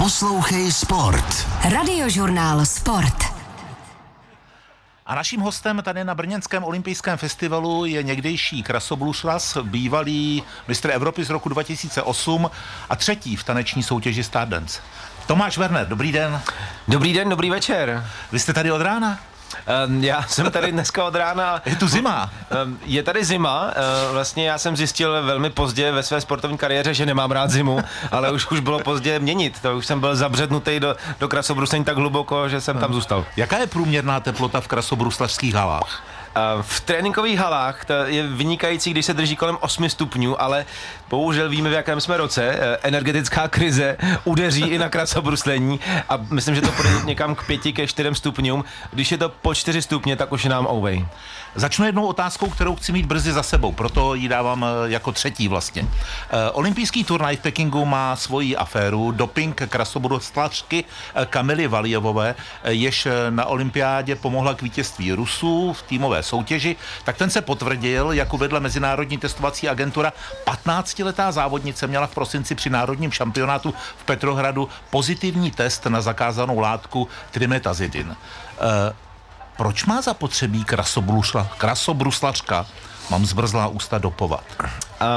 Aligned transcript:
Poslouchej 0.00 0.72
Sport. 0.72 1.46
Radiožurnál 1.72 2.66
Sport. 2.66 3.24
A 5.06 5.14
naším 5.14 5.40
hostem 5.40 5.82
tady 5.82 6.04
na 6.04 6.14
Brněnském 6.14 6.64
olympijském 6.64 7.18
festivalu 7.18 7.84
je 7.84 8.02
někdejší 8.02 8.62
krasoblušlas, 8.62 9.56
bývalý 9.62 10.42
mistr 10.68 10.90
Evropy 10.90 11.24
z 11.24 11.30
roku 11.30 11.48
2008 11.48 12.50
a 12.90 12.96
třetí 12.96 13.36
v 13.36 13.44
taneční 13.44 13.82
soutěži 13.82 14.24
Stardance. 14.24 14.80
Tomáš 15.26 15.58
Werner, 15.58 15.86
dobrý 15.86 16.12
den. 16.12 16.40
Dobrý 16.88 17.12
den, 17.12 17.28
dobrý 17.28 17.50
večer. 17.50 18.06
Vy 18.32 18.38
jste 18.38 18.52
tady 18.52 18.72
od 18.72 18.82
rána? 18.82 19.18
Um, 19.86 20.04
já 20.04 20.22
jsem 20.28 20.50
tady 20.50 20.72
dneska 20.72 21.04
od 21.04 21.14
rána. 21.14 21.62
Je 21.66 21.76
tu 21.76 21.88
zima. 21.88 22.30
Um, 22.64 22.78
je 22.84 23.02
tady 23.02 23.24
zima. 23.24 23.64
Uh, 23.64 24.12
vlastně 24.12 24.48
já 24.48 24.58
jsem 24.58 24.76
zjistil 24.76 25.22
velmi 25.22 25.50
pozdě 25.50 25.92
ve 25.92 26.02
své 26.02 26.20
sportovní 26.20 26.58
kariéře, 26.58 26.94
že 26.94 27.06
nemám 27.06 27.30
rád 27.30 27.50
zimu, 27.50 27.80
ale 28.10 28.32
už 28.32 28.50
už 28.50 28.60
bylo 28.60 28.78
pozdě 28.78 29.18
měnit. 29.18 29.60
To 29.62 29.76
už 29.76 29.86
jsem 29.86 30.00
byl 30.00 30.16
zabřednutý 30.16 30.80
do, 30.80 30.96
do 31.20 31.28
krasobruslení 31.28 31.84
tak 31.84 31.96
hluboko, 31.96 32.48
že 32.48 32.60
jsem 32.60 32.78
tam 32.78 32.94
zůstal. 32.94 33.24
Jaká 33.36 33.58
je 33.58 33.66
průměrná 33.66 34.20
teplota 34.20 34.60
v 34.60 34.68
krasobruslařských 34.68 35.54
halách? 35.54 36.02
V 36.62 36.80
tréninkových 36.80 37.38
halách 37.38 37.84
to 37.84 37.92
je 37.92 38.26
vynikající, 38.26 38.90
když 38.90 39.06
se 39.06 39.14
drží 39.14 39.36
kolem 39.36 39.58
8 39.60 39.88
stupňů, 39.88 40.42
ale 40.42 40.66
bohužel 41.10 41.48
víme, 41.48 41.70
v 41.70 41.72
jakém 41.72 42.00
jsme 42.00 42.16
roce. 42.16 42.44
E, 42.44 42.76
energetická 42.82 43.48
krize 43.48 43.96
udeří 44.24 44.62
i 44.62 44.78
na 44.78 44.88
krasobruslení 44.88 45.80
a 46.08 46.16
myslím, 46.30 46.54
že 46.54 46.60
to 46.60 46.72
půjde 46.72 46.90
někam 47.04 47.34
k 47.34 47.46
5 47.46 47.72
ke 47.72 47.86
4 47.86 48.10
stupňům. 48.12 48.64
Když 48.92 49.12
je 49.12 49.18
to 49.18 49.28
po 49.28 49.54
4 49.54 49.82
stupně, 49.82 50.16
tak 50.16 50.32
už 50.32 50.44
je 50.44 50.50
nám 50.50 50.66
ovej. 50.66 51.06
Začnu 51.54 51.86
jednou 51.86 52.06
otázkou, 52.06 52.46
kterou 52.48 52.76
chci 52.76 52.92
mít 52.92 53.06
brzy 53.06 53.32
za 53.32 53.42
sebou, 53.42 53.72
proto 53.72 54.14
ji 54.14 54.28
dávám 54.28 54.64
e, 54.64 54.90
jako 54.90 55.12
třetí 55.12 55.48
vlastně. 55.48 55.82
E, 55.82 56.50
olympijský 56.50 57.04
turnaj 57.04 57.36
v 57.36 57.40
Pekingu 57.40 57.84
má 57.84 58.16
svoji 58.16 58.56
aféru, 58.56 59.10
doping 59.10 59.62
krasobruslařky 59.68 60.84
Kamily 61.30 61.66
Valijevové, 61.66 62.34
jež 62.68 63.08
na 63.30 63.44
olympiádě 63.44 64.16
pomohla 64.16 64.54
k 64.54 64.62
vítězství 64.62 65.12
Rusů 65.12 65.72
v 65.72 65.82
týmové 65.82 66.22
soutěži, 66.22 66.76
tak 67.04 67.16
ten 67.16 67.30
se 67.30 67.40
potvrdil, 67.40 68.12
jako 68.12 68.38
vedle 68.38 68.60
Mezinárodní 68.60 69.18
testovací 69.18 69.68
agentura 69.68 70.12
15-letá 71.00 71.32
závodnice 71.32 71.86
měla 71.86 72.06
v 72.06 72.14
prosinci 72.14 72.54
při 72.54 72.70
národním 72.70 73.10
šampionátu 73.10 73.74
v 73.96 74.04
Petrohradu 74.04 74.68
pozitivní 74.90 75.50
test 75.50 75.86
na 75.86 76.00
zakázanou 76.00 76.58
látku 76.58 77.08
trimetazidin. 77.30 78.10
E, 78.10 78.16
proč 79.56 79.84
má 79.84 80.00
zapotřebí 80.02 80.64
krasobruslačka, 81.58 82.66
mám 83.10 83.26
zbrzlá 83.26 83.66
ústa, 83.66 83.98
dopovat? 83.98 84.44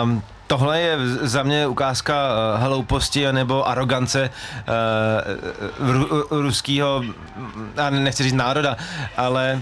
Um, 0.03 0.23
tohle 0.48 0.81
je 0.81 0.98
za 1.22 1.44
mě 1.44 1.67
ukázka 1.67 2.14
uh, 2.14 2.62
hlouposti 2.64 3.31
nebo 3.31 3.68
arogance 3.68 4.30
uh, 5.80 5.92
ru, 5.92 6.28
ruského, 6.30 7.03
a 7.78 7.90
nechci 7.90 8.23
říct 8.23 8.34
národa, 8.34 8.78
ale 9.18 9.62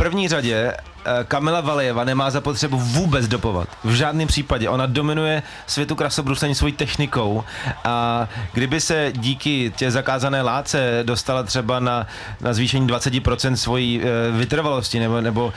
první 0.00 0.28
řadě 0.28 0.72
eh, 0.74 1.24
Kamila 1.24 1.60
Valijeva 1.60 2.04
nemá 2.04 2.30
za 2.30 2.40
potřebu 2.40 2.78
vůbec 2.78 3.28
dopovat. 3.28 3.68
V 3.84 3.92
žádném 3.92 4.28
případě. 4.28 4.68
Ona 4.68 4.86
dominuje 4.86 5.42
světu 5.66 5.94
krasobruslení 5.94 6.54
svojí 6.54 6.72
technikou 6.72 7.44
a 7.84 8.28
kdyby 8.52 8.80
se 8.80 9.12
díky 9.16 9.72
tě 9.76 9.90
zakázané 9.90 10.42
láce 10.42 11.00
dostala 11.02 11.42
třeba 11.42 11.80
na, 11.80 12.06
na 12.40 12.52
zvýšení 12.52 12.86
20% 12.86 13.54
svojí 13.54 14.00
e, 14.02 14.30
vytrvalosti 14.30 15.00
nebo, 15.00 15.20
nebo 15.20 15.52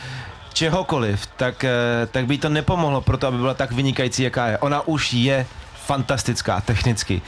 čehokoliv, 0.53 1.28
tak, 1.38 1.63
e, 1.63 1.72
tak 2.11 2.25
by 2.25 2.38
to 2.38 2.50
nepomohlo 2.50 3.02
pro 3.02 3.17
to, 3.17 3.28
aby 3.28 3.38
byla 3.38 3.53
tak 3.53 3.72
vynikající, 3.72 4.23
jaká 4.23 4.47
je. 4.47 4.57
Ona 4.57 4.88
už 4.88 5.13
je 5.13 5.45
fantastická 5.85 6.61
technicky. 6.61 7.22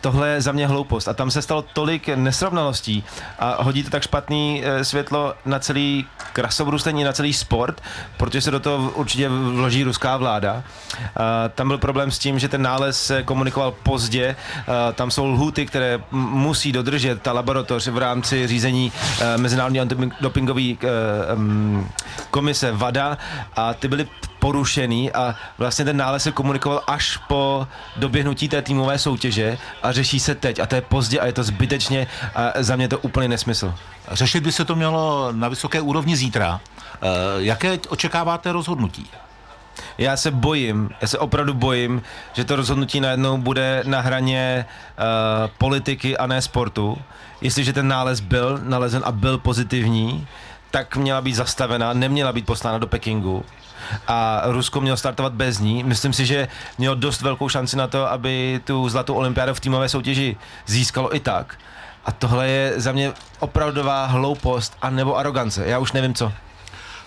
Tohle 0.00 0.28
je 0.28 0.40
za 0.40 0.52
mě 0.52 0.66
hloupost 0.66 1.08
a 1.08 1.14
tam 1.14 1.30
se 1.30 1.42
stalo 1.42 1.62
tolik 1.62 2.08
nesrovnalostí 2.08 3.04
a 3.38 3.62
hodí 3.62 3.82
to 3.82 3.90
tak 3.90 4.02
špatný 4.02 4.62
světlo 4.82 5.34
na 5.44 5.58
celý 5.58 6.06
krasobruslení, 6.32 7.04
na 7.04 7.12
celý 7.12 7.32
sport, 7.32 7.82
protože 8.16 8.40
se 8.40 8.50
do 8.50 8.60
toho 8.60 8.90
určitě 8.90 9.28
vloží 9.28 9.84
ruská 9.84 10.16
vláda. 10.16 10.64
Eh, 10.98 11.02
tam 11.54 11.68
byl 11.68 11.78
problém 11.78 12.10
s 12.10 12.18
tím, 12.18 12.38
že 12.38 12.48
ten 12.48 12.62
nález 12.62 13.06
se 13.06 13.22
komunikoval 13.22 13.74
pozdě, 13.82 14.36
tam 14.94 15.10
jsou 15.10 15.26
lhuty, 15.26 15.66
které 15.66 16.00
musí 16.10 16.72
dodržet 16.72 17.22
ta 17.22 17.32
laboratoř 17.32 17.86
v 17.86 17.98
rámci 17.98 18.46
řízení 18.46 18.92
Mezinárodní 19.36 19.80
antidopingové 19.80 20.62
komise 22.30 22.72
VADA 22.72 23.18
a 23.56 23.74
ty 23.74 23.88
byly 23.88 24.06
porušený 24.42 25.12
a 25.12 25.34
vlastně 25.58 25.84
ten 25.84 25.96
nález 25.96 26.22
se 26.22 26.32
komunikoval 26.32 26.82
až 26.86 27.16
po 27.16 27.66
doběhnutí 27.96 28.48
té 28.48 28.62
týmové 28.62 28.98
soutěže 28.98 29.58
a 29.82 29.92
řeší 29.92 30.20
se 30.20 30.34
teď 30.34 30.60
a 30.60 30.66
to 30.66 30.74
je 30.74 30.80
pozdě 30.80 31.20
a 31.20 31.26
je 31.26 31.32
to 31.32 31.42
zbytečně 31.42 32.06
a 32.34 32.52
za 32.58 32.76
mě 32.76 32.88
to 32.88 32.98
úplně 32.98 33.28
nesmysl. 33.28 33.74
Řešit 34.12 34.44
by 34.44 34.52
se 34.52 34.64
to 34.64 34.76
mělo 34.76 35.28
na 35.32 35.48
vysoké 35.48 35.80
úrovni 35.80 36.16
zítra. 36.16 36.60
E, 37.02 37.08
jaké 37.36 37.78
očekáváte 37.88 38.52
rozhodnutí? 38.52 39.10
Já 39.98 40.16
se 40.16 40.30
bojím, 40.30 40.90
já 41.00 41.08
se 41.08 41.18
opravdu 41.18 41.54
bojím, 41.54 42.02
že 42.32 42.44
to 42.44 42.56
rozhodnutí 42.56 43.00
najednou 43.00 43.38
bude 43.38 43.82
na 43.86 44.00
hraně 44.00 44.66
uh, 44.66 45.50
politiky 45.58 46.16
a 46.16 46.26
ne 46.26 46.42
sportu. 46.42 46.98
Jestliže 47.40 47.72
ten 47.72 47.88
nález 47.88 48.20
byl 48.20 48.60
nalezen 48.62 49.02
a 49.04 49.12
byl 49.12 49.38
pozitivní, 49.38 50.26
tak 50.70 50.96
měla 50.96 51.20
být 51.20 51.34
zastavena, 51.34 51.92
neměla 51.92 52.32
být 52.32 52.46
poslána 52.46 52.78
do 52.78 52.86
Pekingu 52.86 53.44
a 54.08 54.42
Rusko 54.44 54.80
mělo 54.80 54.96
startovat 54.96 55.32
bez 55.32 55.58
ní. 55.58 55.84
Myslím 55.84 56.12
si, 56.12 56.26
že 56.26 56.48
mělo 56.78 56.94
dost 56.94 57.22
velkou 57.22 57.48
šanci 57.48 57.76
na 57.76 57.86
to, 57.86 58.10
aby 58.10 58.60
tu 58.64 58.88
zlatou 58.88 59.14
olympiádu 59.14 59.54
v 59.54 59.60
týmové 59.60 59.88
soutěži 59.88 60.36
získalo 60.66 61.16
i 61.16 61.20
tak. 61.20 61.58
A 62.04 62.12
tohle 62.12 62.48
je 62.48 62.80
za 62.80 62.92
mě 62.92 63.12
opravdová 63.38 64.06
hloupost 64.06 64.76
a 64.82 64.90
nebo 64.90 65.16
arogance. 65.16 65.66
Já 65.66 65.78
už 65.78 65.92
nevím 65.92 66.14
co. 66.14 66.32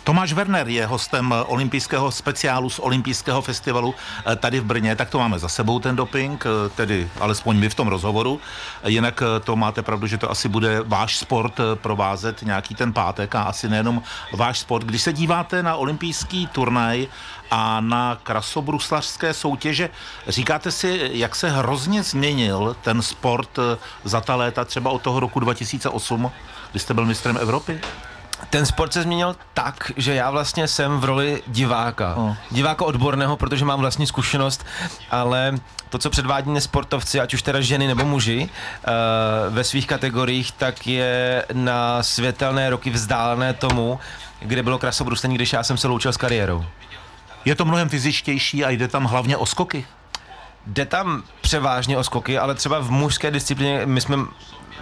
Tomáš 0.06 0.34
Werner 0.34 0.68
je 0.68 0.86
hostem 0.86 1.34
olympijského 1.48 2.12
speciálu 2.12 2.70
z 2.70 2.80
olympijského 2.80 3.42
festivalu 3.42 3.96
eh, 4.26 4.36
tady 4.36 4.60
v 4.60 4.66
Brně, 4.66 4.96
tak 4.96 5.10
to 5.10 5.20
máme 5.20 5.40
za 5.40 5.50
sebou 5.50 5.80
ten 5.80 5.96
doping, 5.96 6.46
eh, 6.46 6.70
tedy 6.70 7.10
alespoň 7.20 7.58
my 7.58 7.70
v 7.70 7.76
tom 7.76 7.88
rozhovoru. 7.88 8.42
Jinak 8.86 9.22
eh, 9.22 9.40
to 9.40 9.56
máte 9.56 9.82
pravdu, 9.82 10.08
že 10.08 10.18
to 10.18 10.32
asi 10.32 10.50
bude 10.50 10.82
váš 10.86 11.18
sport 11.18 11.58
provázet 11.76 12.42
nějaký 12.42 12.76
ten 12.76 12.94
pátek 12.94 13.36
a 13.36 13.44
asi 13.44 13.70
nejenom 13.70 14.02
váš 14.34 14.60
sport. 14.60 14.86
Když 14.86 15.02
se 15.02 15.14
díváte 15.14 15.64
na 15.64 15.76
olympijský 15.76 16.48
turnaj 16.48 17.08
a 17.52 17.82
na 17.82 18.18
krasobruslařské 18.24 19.34
soutěže, 19.34 19.90
říkáte 20.28 20.72
si, 20.72 21.10
jak 21.14 21.36
se 21.36 21.50
hrozně 21.50 22.04
změnil 22.04 22.76
ten 22.82 23.02
sport 23.02 23.60
za 24.04 24.22
ta 24.22 24.36
léta, 24.36 24.66
třeba 24.66 24.92
od 24.92 25.02
toho 25.02 25.20
roku 25.20 25.40
2008, 25.40 26.32
kdy 26.72 26.80
jste 26.80 26.94
byl 26.94 27.06
mistrem 27.06 27.38
Evropy? 27.42 27.82
Ten 28.50 28.66
sport 28.66 28.94
se 28.94 29.02
změnil 29.02 29.36
tak, 29.54 29.92
že 29.98 30.16
já 30.16 30.32
vlastně 30.32 30.68
jsem 30.68 31.00
v 31.00 31.04
roli 31.04 31.44
diváka. 31.48 32.16
Oh. 32.16 32.36
Diváka 32.52 32.86
odborného, 32.86 33.38
protože 33.38 33.66
mám 33.66 33.80
vlastní 33.80 34.08
zkušenost, 34.08 34.66
ale 35.12 35.54
to, 35.90 35.98
co 35.98 36.10
předvádí 36.10 36.52
nesportovci, 36.52 37.20
ať 37.20 37.34
už 37.34 37.42
teda 37.42 37.62
ženy 37.62 37.88
nebo 37.88 38.06
muži, 38.06 38.50
uh, 38.50 39.54
ve 39.54 39.64
svých 39.64 39.88
kategoriích, 39.88 40.52
tak 40.52 40.88
je 40.88 41.46
na 41.54 42.04
světelné 42.04 42.70
roky 42.70 42.90
vzdálené 42.90 43.54
tomu, 43.54 44.00
kde 44.40 44.64
bylo 44.64 44.80
krasobruslení, 44.80 45.36
když 45.36 45.54
já 45.54 45.64
jsem 45.64 45.78
se 45.78 45.88
loučil 45.88 46.14
s 46.14 46.18
kariérou. 46.18 46.66
Je 47.46 47.56
to 47.56 47.66
mnohem 47.66 47.90
fyzičtější 47.90 48.66
a 48.66 48.70
jde 48.70 48.88
tam 48.88 49.04
hlavně 49.04 49.38
o 49.38 49.46
skoky? 49.46 49.86
Jde 50.68 50.86
tam 50.86 51.24
převážně 51.42 51.98
o 51.98 52.04
skoky, 52.04 52.38
ale 52.38 52.56
třeba 52.56 52.80
v 52.80 52.92
mužské 52.92 53.32
disciplíně 53.32 53.82
my 53.86 54.02
jsme 54.02 54.18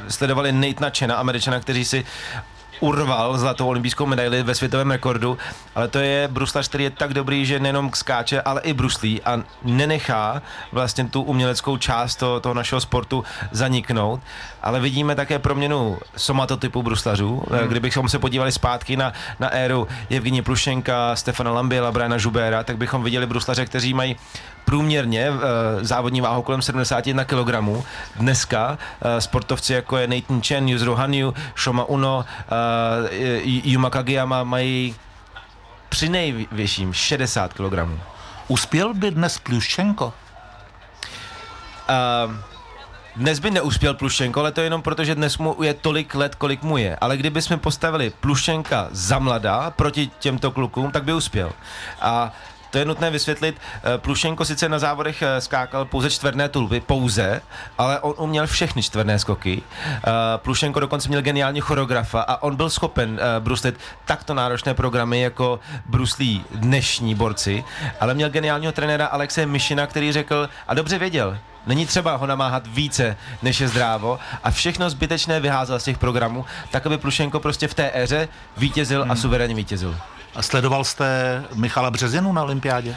sledovali 0.09 0.51
Nate 0.51 0.99
Chena, 0.99 1.15
američana, 1.15 1.59
kteří 1.59 1.85
si 1.85 2.05
urval 2.79 3.37
zlatou 3.37 3.67
olympijskou 3.67 4.05
medaili 4.05 4.43
ve 4.43 4.55
světovém 4.55 4.91
rekordu, 4.91 5.37
ale 5.75 5.87
to 5.87 5.99
je 5.99 6.27
bruslař, 6.27 6.67
který 6.67 6.83
je 6.83 6.89
tak 6.89 7.13
dobrý, 7.13 7.45
že 7.45 7.59
nejenom 7.59 7.91
skáče, 7.93 8.41
ale 8.41 8.61
i 8.61 8.73
bruslí 8.73 9.21
a 9.21 9.43
nenechá 9.63 10.41
vlastně 10.71 11.03
tu 11.05 11.21
uměleckou 11.21 11.77
část 11.77 12.15
toho, 12.15 12.39
toho 12.39 12.53
našeho 12.53 12.81
sportu 12.81 13.23
zaniknout. 13.51 14.21
Ale 14.61 14.79
vidíme 14.79 15.15
také 15.15 15.39
proměnu 15.39 15.97
somatotypu 16.17 16.83
bruslařů. 16.83 17.43
Hmm. 17.51 17.67
Kdybychom 17.67 18.09
se 18.09 18.19
podívali 18.19 18.51
zpátky 18.51 18.97
na, 18.97 19.13
na 19.39 19.47
éru 19.47 19.87
Evgenie 20.09 20.43
Plušenka, 20.43 21.15
Stefana 21.15 21.51
Lambiela, 21.51 21.91
Briana 21.91 22.17
Žubera, 22.17 22.63
tak 22.63 22.77
bychom 22.77 23.03
viděli 23.03 23.25
bruslaře, 23.25 23.65
kteří 23.65 23.93
mají 23.93 24.15
průměrně 24.65 25.29
uh, 25.29 25.37
závodní 25.81 26.21
váhu 26.21 26.41
kolem 26.41 26.61
71 26.61 27.25
kg. 27.25 27.55
Dneska 28.15 28.69
uh, 28.69 28.77
sportovci 29.19 29.73
jako 29.73 29.97
je 29.97 30.07
Nathan 30.07 30.41
Chen, 30.41 30.69
Yuzuru 30.69 30.95
Hanyu, 30.95 31.33
Shoma 31.57 31.83
Uno, 31.83 32.17
uh, 32.17 32.25
Yuma 33.43 33.89
Kageyama 33.89 34.43
mají 34.43 34.95
při 35.89 36.09
nejvyšším 36.09 36.93
60 36.93 37.53
kg. 37.53 37.89
Uspěl 38.47 38.93
by 38.93 39.11
dnes 39.11 39.39
Plušenko? 39.39 40.13
Uh, 41.89 42.33
dnes 43.15 43.39
by 43.39 43.51
neuspěl 43.51 43.93
Plušenko, 43.93 44.39
ale 44.39 44.51
to 44.51 44.61
je 44.61 44.65
jenom 44.65 44.81
proto, 44.81 45.03
že 45.03 45.15
dnes 45.15 45.37
mu 45.37 45.63
je 45.63 45.73
tolik 45.73 46.15
let, 46.15 46.35
kolik 46.35 46.63
mu 46.63 46.77
je. 46.77 46.95
Ale 46.95 47.17
kdyby 47.17 47.41
jsme 47.41 47.57
postavili 47.57 48.09
Plušenka 48.19 48.87
za 48.91 49.19
mladá 49.19 49.71
proti 49.71 50.09
těmto 50.19 50.51
klukům, 50.51 50.91
tak 50.91 51.03
by 51.03 51.13
uspěl. 51.13 51.51
A 52.01 52.33
To 52.73 52.79
je 52.79 52.85
nutné 52.85 53.09
vysvětlit. 53.09 53.61
Eh, 53.75 53.97
Plušenko 53.97 54.45
sice 54.45 54.69
na 54.69 54.79
závodech 54.79 55.21
eh, 55.21 55.41
skákal 55.41 55.85
pouze 55.85 56.09
čtverné 56.09 56.49
tulby, 56.49 56.79
pouze, 56.79 57.41
ale 57.77 57.99
on 57.99 58.13
uměl 58.17 58.47
všechny 58.47 58.83
čtverné 58.83 59.19
skoky. 59.19 59.61
Eh, 59.87 60.11
Plušenko 60.37 60.79
dokonce 60.79 61.09
měl 61.09 61.21
geniální 61.21 61.61
choreografa 61.61 62.21
a 62.21 62.43
on 62.43 62.55
byl 62.55 62.69
schopen 62.69 63.19
bruslit 63.39 63.79
takto 64.05 64.33
náročné 64.33 64.73
programy, 64.73 65.21
jako 65.21 65.59
bruslí 65.85 66.45
dnešní 66.51 67.15
borci, 67.15 67.63
ale 67.99 68.13
měl 68.13 68.29
geniálního 68.29 68.71
trenéra 68.71 69.05
Alexe 69.05 69.45
Mišina, 69.45 69.87
který 69.87 70.11
řekl, 70.11 70.49
a 70.67 70.73
dobře 70.73 70.97
věděl, 70.97 71.37
Není 71.67 71.85
třeba 71.85 72.15
ho 72.15 72.27
namáhat 72.27 72.67
více, 72.67 73.17
než 73.41 73.59
je 73.59 73.67
zdrávo 73.67 74.19
a 74.43 74.51
všechno 74.51 74.89
zbytečné 74.89 75.39
vyházel 75.39 75.79
z 75.79 75.83
těch 75.83 75.97
programů, 75.97 76.45
tak 76.71 76.85
aby 76.85 76.97
Plušenko 76.97 77.39
prostě 77.39 77.67
v 77.67 77.73
té 77.73 77.91
éře 77.93 78.27
vítězil 78.57 79.01
hmm. 79.01 79.11
a 79.11 79.15
suverénně 79.15 79.55
vítězil. 79.55 79.95
A 80.35 80.41
sledoval 80.41 80.83
jste 80.83 81.43
Michala 81.53 81.91
Březinu 81.91 82.33
na 82.33 82.43
olympiádě? 82.43 82.95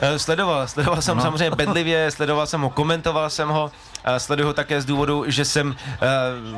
Eh, 0.00 0.18
sledoval, 0.18 0.68
sledoval 0.68 1.02
jsem 1.02 1.16
no. 1.16 1.22
samozřejmě 1.22 1.50
bedlivě, 1.50 2.10
sledoval 2.10 2.46
jsem 2.46 2.60
ho, 2.60 2.70
komentoval 2.70 3.30
jsem 3.30 3.48
ho, 3.48 3.70
sleduju 4.18 4.48
ho 4.48 4.52
také 4.52 4.80
z 4.80 4.84
důvodu, 4.84 5.24
že 5.26 5.44
jsem 5.44 5.76
eh, 5.92 5.98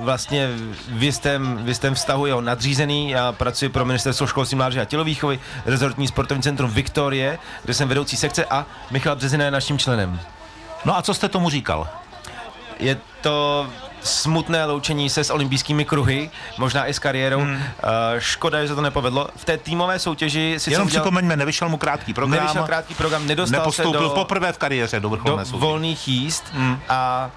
vlastně 0.03 0.49
v 0.89 1.03
jistém, 1.03 1.57
v 1.57 1.69
jistém 1.69 1.95
vztahu 1.95 2.27
jeho 2.27 2.41
nadřízený. 2.41 3.11
Já 3.11 3.33
pracuji 3.33 3.69
pro 3.69 3.85
ministerstvo 3.85 4.27
školství, 4.27 4.57
mládeže 4.57 4.81
a 4.81 4.85
tělovýchovy, 4.85 5.39
rezortní 5.67 6.09
sportovní 6.09 6.43
centrum 6.43 6.71
Viktorie, 6.71 7.39
kde 7.65 7.75
jsem 7.75 7.89
vedoucí 7.89 8.17
sekce 8.17 8.45
a 8.45 8.67
Michal 8.91 9.17
Březina 9.17 9.45
je 9.45 9.51
naším 9.51 9.79
členem. 9.79 10.21
No 10.85 10.99
a 10.99 11.03
co 11.03 11.15
jste 11.15 11.29
tomu 11.29 11.51
říkal? 11.51 11.89
Je 12.79 12.97
to 13.21 13.67
smutné 14.03 14.65
loučení 14.65 15.11
se 15.11 15.25
s 15.25 15.31
olympijskými 15.31 15.85
kruhy, 15.85 16.31
možná 16.59 16.87
i 16.87 16.95
s 16.95 16.99
kariérou. 16.99 17.41
Hmm. 17.41 17.53
Uh, 17.55 17.61
škoda, 18.19 18.63
že 18.63 18.69
se 18.69 18.75
to 18.75 18.81
nepovedlo. 18.83 19.29
V 19.37 19.45
té 19.45 19.59
týmové 19.59 19.99
soutěži 19.99 20.55
si 20.59 20.71
Jenom 20.71 20.87
udělal... 20.87 21.03
připomeňme, 21.03 21.37
nevyšel 21.37 21.69
mu 21.69 21.77
krátký 21.77 22.15
program. 22.15 22.41
Nevyšel 22.41 22.63
krátký 22.63 22.95
program, 22.95 23.27
nedostal 23.27 23.73
se 23.73 23.83
do... 23.83 24.11
poprvé 24.15 24.53
v 24.53 24.59
kariéře 24.59 25.01
do 25.01 25.09
vrcholné 25.09 25.45
do 25.45 25.59
volných 25.59 26.09
jíst 26.09 26.45
hmm. 26.53 26.81
a 26.89 27.31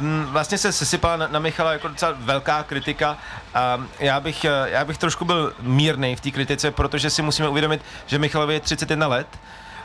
Um, 0.00 0.26
vlastně 0.30 0.58
se 0.58 0.72
sesypala 0.72 1.16
na, 1.16 1.28
na 1.28 1.38
Michala 1.38 1.72
jako 1.72 1.88
docela 1.88 2.14
velká 2.16 2.62
kritika 2.62 3.18
a 3.54 3.78
já 3.98 4.20
bych, 4.20 4.44
já 4.64 4.84
bych 4.84 4.98
trošku 4.98 5.24
byl 5.24 5.52
mírný 5.60 6.16
v 6.16 6.20
té 6.20 6.30
kritice, 6.30 6.70
protože 6.70 7.10
si 7.10 7.22
musíme 7.22 7.48
uvědomit, 7.48 7.82
že 8.06 8.18
Michalovi 8.18 8.54
je 8.54 8.60
31 8.60 9.06
let, 9.06 9.26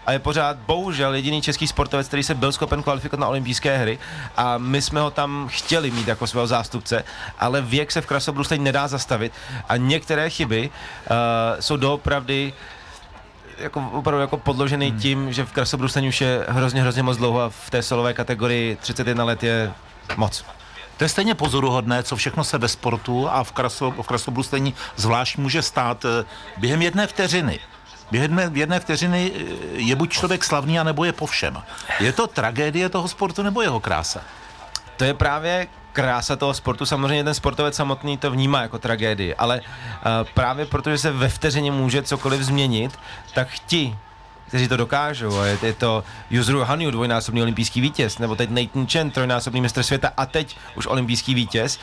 a 0.05 0.11
je 0.11 0.19
pořád 0.19 0.57
bohužel 0.57 1.13
jediný 1.13 1.41
český 1.41 1.67
sportovec, 1.67 2.07
který 2.07 2.23
se 2.23 2.35
byl 2.35 2.51
schopen 2.51 2.83
kvalifikovat 2.83 3.21
na 3.21 3.27
olympijské 3.27 3.77
hry 3.77 3.99
a 4.37 4.57
my 4.57 4.81
jsme 4.81 5.01
ho 5.01 5.11
tam 5.11 5.47
chtěli 5.51 5.91
mít 5.91 6.07
jako 6.07 6.27
svého 6.27 6.47
zástupce, 6.47 7.03
ale 7.39 7.61
věk 7.61 7.91
se 7.91 8.01
v 8.01 8.05
krasobruslení 8.05 8.63
nedá 8.63 8.87
zastavit 8.87 9.33
a 9.69 9.77
některé 9.77 10.29
chyby 10.29 10.69
uh, 10.69 11.15
jsou 11.59 11.77
doopravdy 11.77 12.53
jako, 13.57 13.89
opravdu 13.93 14.21
jako 14.21 14.37
podložený 14.37 14.89
hmm. 14.89 14.99
tím, 14.99 15.33
že 15.33 15.45
v 15.45 15.51
krasobruslení 15.51 16.07
už 16.07 16.21
je 16.21 16.45
hrozně, 16.47 16.81
hrozně 16.81 17.03
moc 17.03 17.17
dlouho 17.17 17.41
a 17.41 17.49
v 17.49 17.69
té 17.69 17.83
solové 17.83 18.13
kategorii 18.13 18.75
31 18.75 19.23
let 19.23 19.43
je 19.43 19.71
moc. 20.17 20.45
To 20.97 21.03
je 21.03 21.09
stejně 21.09 21.35
pozoruhodné, 21.35 22.03
co 22.03 22.15
všechno 22.15 22.43
se 22.43 22.57
ve 22.57 22.67
sportu 22.67 23.29
a 23.29 23.43
v, 23.43 23.51
kraso, 23.51 23.91
v 23.91 24.07
krasobruslení 24.07 24.73
zvlášť 24.95 25.37
může 25.37 25.61
stát 25.61 26.05
eh, 26.05 26.25
během 26.57 26.81
jedné 26.81 27.07
vteřiny. 27.07 27.59
Během 28.13 28.39
jedné 28.53 28.79
vteřiny 28.79 29.31
eh, 29.35 29.39
je 29.81 29.95
buď 29.95 30.09
člověk 30.09 30.43
slavný, 30.43 30.79
anebo 30.79 31.05
je 31.05 31.13
po 31.13 31.25
všem. 31.25 31.57
Je 31.99 32.13
to 32.13 32.27
tragédie 32.27 32.89
toho 32.89 33.07
sportu, 33.07 33.43
nebo 33.43 33.61
jeho 33.61 33.79
krása? 33.79 34.21
To 34.97 35.03
je 35.03 35.13
právě 35.13 35.67
krása 35.93 36.35
toho 36.35 36.53
sportu. 36.53 36.85
Samozřejmě 36.85 37.23
ten 37.23 37.33
sportovec 37.33 37.75
samotný 37.75 38.17
to 38.17 38.31
vnímá 38.31 38.61
jako 38.61 38.79
tragédii, 38.79 39.35
ale 39.35 39.61
uh, 39.61 40.29
právě 40.33 40.65
protože 40.65 40.97
se 40.97 41.11
ve 41.11 41.29
vteřině 41.29 41.71
může 41.71 42.03
cokoliv 42.03 42.41
změnit, 42.41 42.99
tak 43.33 43.47
ti, 43.65 43.97
kteří 44.47 44.67
to 44.67 44.77
dokážou, 44.77 45.39
a 45.39 45.45
je, 45.45 45.57
je 45.63 45.73
to 45.73 46.03
Yuzuru 46.29 46.63
Hanyu, 46.63 46.91
dvojnásobný 46.91 47.41
olympijský 47.41 47.81
vítěz, 47.81 48.19
nebo 48.19 48.35
teď 48.35 48.49
Nathan 48.49 48.87
Chen, 48.87 49.11
trojnásobný 49.11 49.61
mistr 49.61 49.83
světa 49.83 50.13
a 50.17 50.25
teď 50.25 50.57
už 50.75 50.87
olympijský 50.87 51.33
vítěz, 51.33 51.79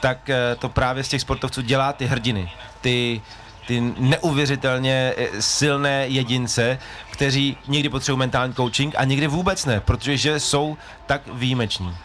tak 0.00 0.18
uh, 0.28 0.60
to 0.60 0.68
právě 0.68 1.04
z 1.04 1.08
těch 1.08 1.20
sportovců 1.20 1.60
dělá 1.62 1.92
ty 1.92 2.06
hrdiny. 2.06 2.52
Ty 2.80 3.20
ty 3.70 3.94
neuvěřitelně 3.98 5.14
eh, 5.16 5.42
silné 5.42 6.08
jedince, 6.08 6.78
kteří 7.10 7.56
někdy 7.68 7.88
potřebují 7.88 8.18
mentální 8.18 8.54
coaching 8.54 8.94
a 8.98 9.04
někdy 9.04 9.26
vůbec 9.26 9.64
ne, 9.64 9.80
protože 9.80 10.40
jsou 10.40 10.76
tak 11.06 11.22
výjimeční. 11.32 11.96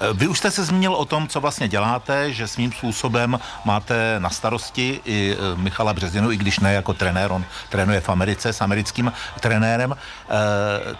Eh, 0.00 0.12
vy 0.12 0.28
už 0.28 0.38
jste 0.38 0.50
se 0.50 0.64
zmínil 0.64 0.94
o 0.94 1.04
tom, 1.04 1.28
co 1.28 1.40
vlastně 1.40 1.68
děláte, 1.68 2.32
že 2.32 2.48
svým 2.48 2.72
způsobem 2.72 3.40
máte 3.64 4.16
na 4.18 4.30
starosti 4.30 5.00
i 5.04 5.36
eh, 5.36 5.56
Michala 5.56 5.92
Březinu, 5.92 6.32
i 6.32 6.36
když 6.36 6.58
ne 6.58 6.72
jako 6.72 6.92
trenér, 6.92 7.32
on 7.32 7.44
trénuje 7.68 8.00
v 8.00 8.08
Americe 8.08 8.52
s 8.52 8.60
americkým 8.60 9.12
trenérem. 9.40 9.96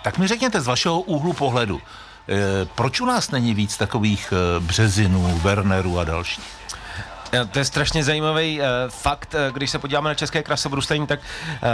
Tak 0.02 0.18
mi 0.18 0.26
řekněte 0.26 0.60
z 0.60 0.66
vašeho 0.66 1.00
úhlu 1.00 1.32
pohledu, 1.32 1.80
proč 2.74 3.00
u 3.00 3.06
nás 3.06 3.30
není 3.30 3.54
víc 3.54 3.76
takových 3.76 4.32
Březinů, 4.58 5.38
Wernerů 5.38 5.98
a 5.98 6.04
dalších? 6.04 6.63
To 7.50 7.58
je 7.58 7.64
strašně 7.64 8.04
zajímavý 8.04 8.60
uh, 8.60 8.66
fakt, 8.88 9.34
uh, 9.34 9.56
když 9.56 9.70
se 9.70 9.78
podíváme 9.78 10.08
na 10.08 10.14
české 10.14 10.42
krasobruslení, 10.42 11.06
tak 11.06 11.20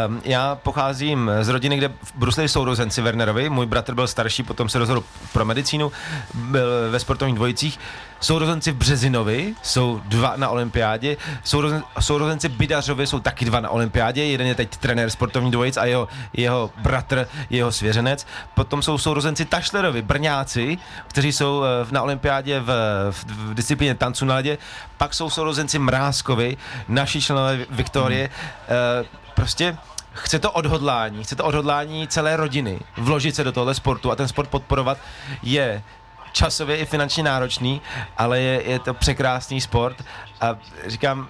um, 0.09 0.21
já 0.25 0.55
pocházím 0.55 1.31
z 1.41 1.49
rodiny, 1.49 1.77
kde 1.77 1.93
bruslili 2.15 2.49
sourozenci 2.49 3.03
Wernerovi. 3.03 3.51
Můj 3.51 3.67
bratr 3.67 3.95
byl 3.95 4.07
starší, 4.07 4.43
potom 4.43 4.69
se 4.69 4.79
rozhodl 4.79 5.05
pro 5.33 5.45
medicínu, 5.45 5.93
byl 6.35 6.91
ve 6.91 6.99
sportovních 7.01 7.37
dvojicích 7.37 7.79
sourozenci 8.21 8.73
v 8.73 8.77
Březinovi 8.77 9.55
jsou 9.63 10.01
dva 10.05 10.33
na 10.37 10.49
olympiádě, 10.49 11.17
sourozen, 11.45 11.83
sourozenci 12.01 12.49
Bidařovi 12.49 13.07
jsou 13.07 13.21
taky 13.21 13.45
dva 13.45 13.61
na 13.61 13.71
olympiádě, 13.71 14.25
jeden 14.25 14.47
je 14.47 14.55
teď 14.55 14.77
trenér 14.77 15.11
sportovní 15.11 15.51
dvojic 15.51 15.77
a 15.77 15.85
jeho, 15.85 16.09
jeho 16.33 16.71
bratr, 16.77 17.29
jeho 17.51 17.73
svěřenec. 17.73 18.27
Potom 18.55 18.83
jsou 18.83 18.99
sourozenci 18.99 19.45
Tašlerovi, 19.45 20.03
Brňáci, 20.03 20.79
kteří 21.07 21.33
jsou 21.33 21.63
eh, 21.65 21.87
na 21.91 22.03
olympiádě 22.03 22.61
v, 22.61 22.71
v, 23.11 23.25
v 23.25 23.55
disciplíně 23.55 23.95
tancu 23.95 24.25
na 24.25 24.35
ledě. 24.35 24.59
Pak 24.99 25.15
jsou 25.15 25.31
sourozenci 25.31 25.79
Mrázkovi, 25.79 26.57
naši 26.89 27.21
členové 27.21 27.59
Viktorie. 27.71 28.31
Hmm. 28.69 29.07
Prostě 29.35 29.77
chce 30.13 30.39
to 30.39 30.51
odhodlání, 30.51 31.25
chce 31.25 31.37
to 31.37 31.45
odhodlání 31.45 32.09
celé 32.09 32.37
rodiny 32.37 32.81
vložit 32.97 33.35
se 33.35 33.45
do 33.45 33.53
tohle 33.53 33.75
sportu 33.75 34.11
a 34.11 34.17
ten 34.17 34.29
sport 34.29 34.51
podporovat 34.51 34.99
je 35.43 35.83
časově 36.32 36.77
i 36.77 36.87
finančně 36.87 37.23
náročný, 37.23 37.81
ale 38.17 38.41
je, 38.41 38.62
je 38.71 38.79
to 38.79 38.94
překrásný 38.94 39.61
sport 39.61 40.05
a 40.41 40.56
říkám, 40.87 41.29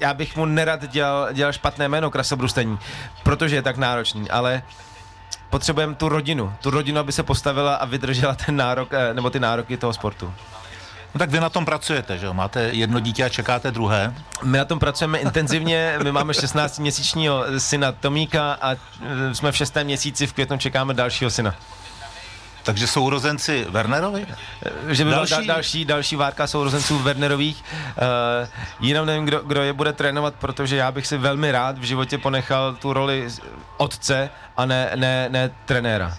já 0.00 0.14
bych 0.14 0.36
mu 0.36 0.46
nerad 0.46 0.86
dělal, 0.86 1.32
dělal 1.32 1.52
špatné 1.52 1.88
jméno 1.88 2.10
krasobrustení, 2.10 2.78
protože 3.22 3.56
je 3.56 3.62
tak 3.62 3.76
náročný, 3.76 4.30
ale 4.30 4.62
potřebujeme 5.50 5.94
tu 5.94 6.08
rodinu, 6.08 6.52
tu 6.60 6.70
rodinu, 6.70 7.00
aby 7.00 7.12
se 7.12 7.22
postavila 7.22 7.74
a 7.74 7.84
vydržela 7.84 8.34
ten 8.34 8.56
nárok, 8.56 8.88
eh, 8.92 9.14
nebo 9.14 9.30
ty 9.30 9.40
nároky 9.40 9.76
toho 9.76 9.92
sportu. 9.92 10.34
No 11.14 11.18
tak 11.18 11.30
vy 11.30 11.40
na 11.40 11.48
tom 11.48 11.64
pracujete, 11.64 12.18
že 12.18 12.26
jo? 12.26 12.34
Máte 12.34 12.62
jedno 12.62 13.00
dítě 13.00 13.24
a 13.24 13.28
čekáte 13.28 13.70
druhé? 13.70 14.14
My 14.42 14.58
na 14.58 14.64
tom 14.64 14.78
pracujeme 14.78 15.18
intenzivně, 15.18 15.98
my 16.02 16.12
máme 16.12 16.32
16-měsíčního 16.32 17.44
syna 17.58 17.92
Tomíka 17.92 18.52
a 18.52 18.72
eh, 18.72 19.34
jsme 19.34 19.52
v 19.52 19.56
šestém 19.56 19.86
měsíci, 19.86 20.26
v 20.26 20.32
květnu 20.32 20.58
čekáme 20.58 20.94
dalšího 20.94 21.30
syna. 21.30 21.54
Takže 22.62 22.86
sourozenci 22.86 23.66
Wernerovi? 23.68 24.26
Že 24.88 25.04
by 25.04 25.10
další... 25.10 25.34
Da, 25.34 25.54
další, 25.54 25.84
další 25.84 26.16
várka 26.16 26.46
sourozenců 26.46 26.98
Wernerových. 26.98 27.64
Uh, 27.84 28.86
jenom 28.88 29.06
nevím, 29.06 29.24
kdo, 29.24 29.40
kdo 29.40 29.62
je 29.62 29.72
bude 29.72 29.92
trénovat, 29.92 30.34
protože 30.34 30.76
já 30.76 30.92
bych 30.92 31.06
si 31.06 31.18
velmi 31.18 31.52
rád 31.52 31.78
v 31.78 31.82
životě 31.82 32.18
ponechal 32.18 32.74
tu 32.74 32.92
roli 32.92 33.28
otce 33.76 34.30
a 34.56 34.66
ne, 34.66 34.90
ne, 34.94 35.28
ne 35.28 35.50
trenéra. 35.64 36.16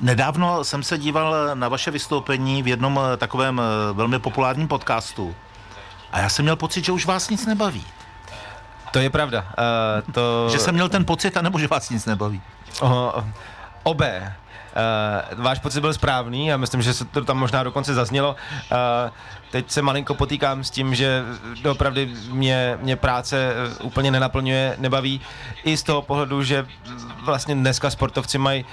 Nedávno 0.00 0.64
jsem 0.64 0.82
se 0.82 0.98
díval 0.98 1.54
na 1.54 1.68
vaše 1.68 1.90
vystoupení 1.90 2.62
v 2.62 2.68
jednom 2.68 3.00
eh, 3.02 3.16
takovém 3.16 3.60
eh, 3.60 3.92
velmi 3.92 4.18
populárním 4.18 4.68
podcastu 4.68 5.34
a 6.12 6.20
já 6.20 6.28
jsem 6.28 6.44
měl 6.44 6.56
pocit, 6.56 6.84
že 6.84 6.92
už 6.92 7.06
vás 7.06 7.30
nic 7.30 7.46
nebaví. 7.46 7.86
To 8.90 8.98
je 8.98 9.10
pravda. 9.10 9.40
Uh, 9.40 10.12
to... 10.12 10.48
Že 10.52 10.58
jsem 10.58 10.74
měl 10.74 10.88
ten 10.88 11.04
pocit, 11.04 11.36
anebo 11.36 11.58
že 11.58 11.66
vás 11.66 11.90
nic 11.90 12.06
nebaví? 12.06 12.42
Uh, 12.82 12.90
obé. 13.82 14.34
Uh, 14.68 15.44
váš 15.44 15.58
pocit 15.58 15.80
byl 15.80 15.94
správný 15.94 16.52
a 16.52 16.56
myslím, 16.56 16.82
že 16.82 16.94
se 16.94 17.04
to 17.04 17.24
tam 17.24 17.38
možná 17.38 17.62
dokonce 17.62 17.94
zaznělo. 17.94 18.36
Uh, 18.72 19.10
teď 19.50 19.70
se 19.70 19.82
malinko 19.82 20.14
potýkám 20.14 20.64
s 20.64 20.70
tím, 20.70 20.94
že 20.94 21.24
opravdu 21.70 22.00
mě, 22.30 22.78
mě 22.82 22.96
práce 22.96 23.52
eh, 23.52 23.82
úplně 23.82 24.10
nenaplňuje, 24.10 24.74
nebaví. 24.78 25.20
I 25.64 25.76
z 25.76 25.82
toho 25.82 26.02
pohledu, 26.02 26.42
že 26.42 26.66
vlastně 27.24 27.54
dneska 27.54 27.90
sportovci 27.90 28.38
mají 28.38 28.64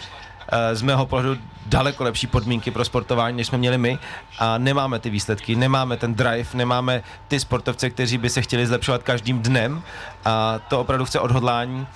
z 0.74 0.82
mého 0.82 1.06
pohledu 1.06 1.42
daleko 1.66 2.04
lepší 2.04 2.28
podmínky 2.28 2.72
pro 2.72 2.86
sportování, 2.86 3.38
než 3.38 3.48
jsme 3.48 3.58
měli 3.58 3.78
my 3.78 4.00
a 4.40 4.58
nemáme 4.58 5.00
ty 5.00 5.10
výsledky, 5.10 5.56
nemáme 5.56 5.98
ten 5.98 6.16
drive, 6.16 6.50
nemáme 6.54 7.04
ty 7.28 7.40
sportovce, 7.40 7.90
kteří 7.90 8.18
by 8.18 8.30
se 8.30 8.42
chtěli 8.42 8.68
zlepšovat 8.68 9.04
každým 9.04 9.42
dnem 9.42 9.82
a 10.26 10.60
to 10.68 10.82
opravdu 10.82 11.06
chce 11.06 11.20
odhodlání 11.20 11.88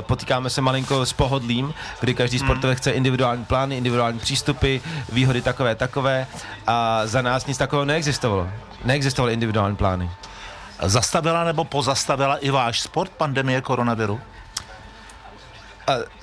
potýkáme 0.00 0.50
se 0.50 0.60
malinko 0.60 1.06
s 1.06 1.12
pohodlím, 1.12 1.74
kdy 2.00 2.14
každý 2.14 2.38
hmm. 2.38 2.46
sportovec 2.46 2.78
chce 2.78 2.90
individuální 2.90 3.44
plány, 3.44 3.76
individuální 3.76 4.18
přístupy, 4.18 4.76
výhody 5.12 5.42
takové, 5.42 5.74
takové 5.74 6.26
a 6.66 7.06
za 7.06 7.22
nás 7.22 7.46
nic 7.46 7.58
takového 7.58 7.84
neexistovalo. 7.84 8.48
Neexistovaly 8.84 9.32
individuální 9.32 9.76
plány. 9.76 10.10
Zastavila 10.82 11.44
nebo 11.44 11.64
pozastavila 11.64 12.36
i 12.36 12.50
váš 12.50 12.80
sport 12.80 13.10
pandemie 13.10 13.60
koronaviru? 13.60 14.20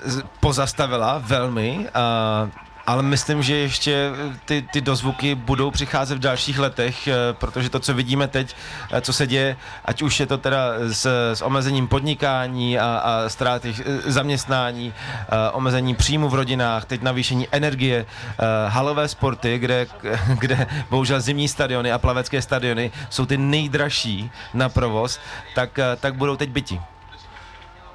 z- 0.04 0.24
pozastavila 0.40 1.18
velmi. 1.18 1.88
A, 1.94 2.50
ale 2.88 3.04
myslím, 3.04 3.44
že 3.44 3.56
ještě 3.56 4.12
ty, 4.46 4.68
ty 4.74 4.82
dozvuky 4.82 5.36
budou 5.36 5.72
přicházet 5.72 6.16
v 6.16 6.20
dalších 6.20 6.60
letech, 6.60 7.08
eh, 7.08 7.14
protože 7.34 7.70
to, 7.70 7.80
co 7.80 7.94
vidíme 7.94 8.28
teď, 8.28 8.56
eh, 8.92 9.02
co 9.02 9.14
se 9.14 9.28
děje, 9.28 9.58
ať 9.86 10.02
už 10.02 10.20
je 10.20 10.26
to 10.26 10.38
teda 10.38 10.60
s, 10.88 11.06
s 11.34 11.42
omezením 11.42 11.88
podnikání 11.88 12.80
a, 12.80 12.86
a 12.86 13.30
ztráty 13.30 13.76
eh, 13.80 14.12
zaměstnání, 14.12 14.94
eh, 14.94 15.52
omezení 15.52 15.96
příjmu 15.96 16.30
v 16.30 16.34
rodinách, 16.34 16.86
teď 16.86 17.02
navýšení 17.02 17.48
energie, 17.52 18.06
eh, 18.06 18.70
halové 18.70 19.08
sporty, 19.08 19.58
kde, 19.58 19.88
kde 20.40 20.68
bohužel 20.90 21.22
zimní 21.22 21.48
stadiony 21.48 21.92
a 21.92 21.98
plavecké 21.98 22.42
stadiony 22.42 22.92
jsou 23.10 23.26
ty 23.26 23.38
nejdražší 23.38 24.32
na 24.54 24.70
provoz, 24.70 25.20
tak, 25.56 25.80
eh, 25.80 25.98
tak 26.00 26.16
budou 26.16 26.36
teď 26.36 26.50
byti. 26.50 26.80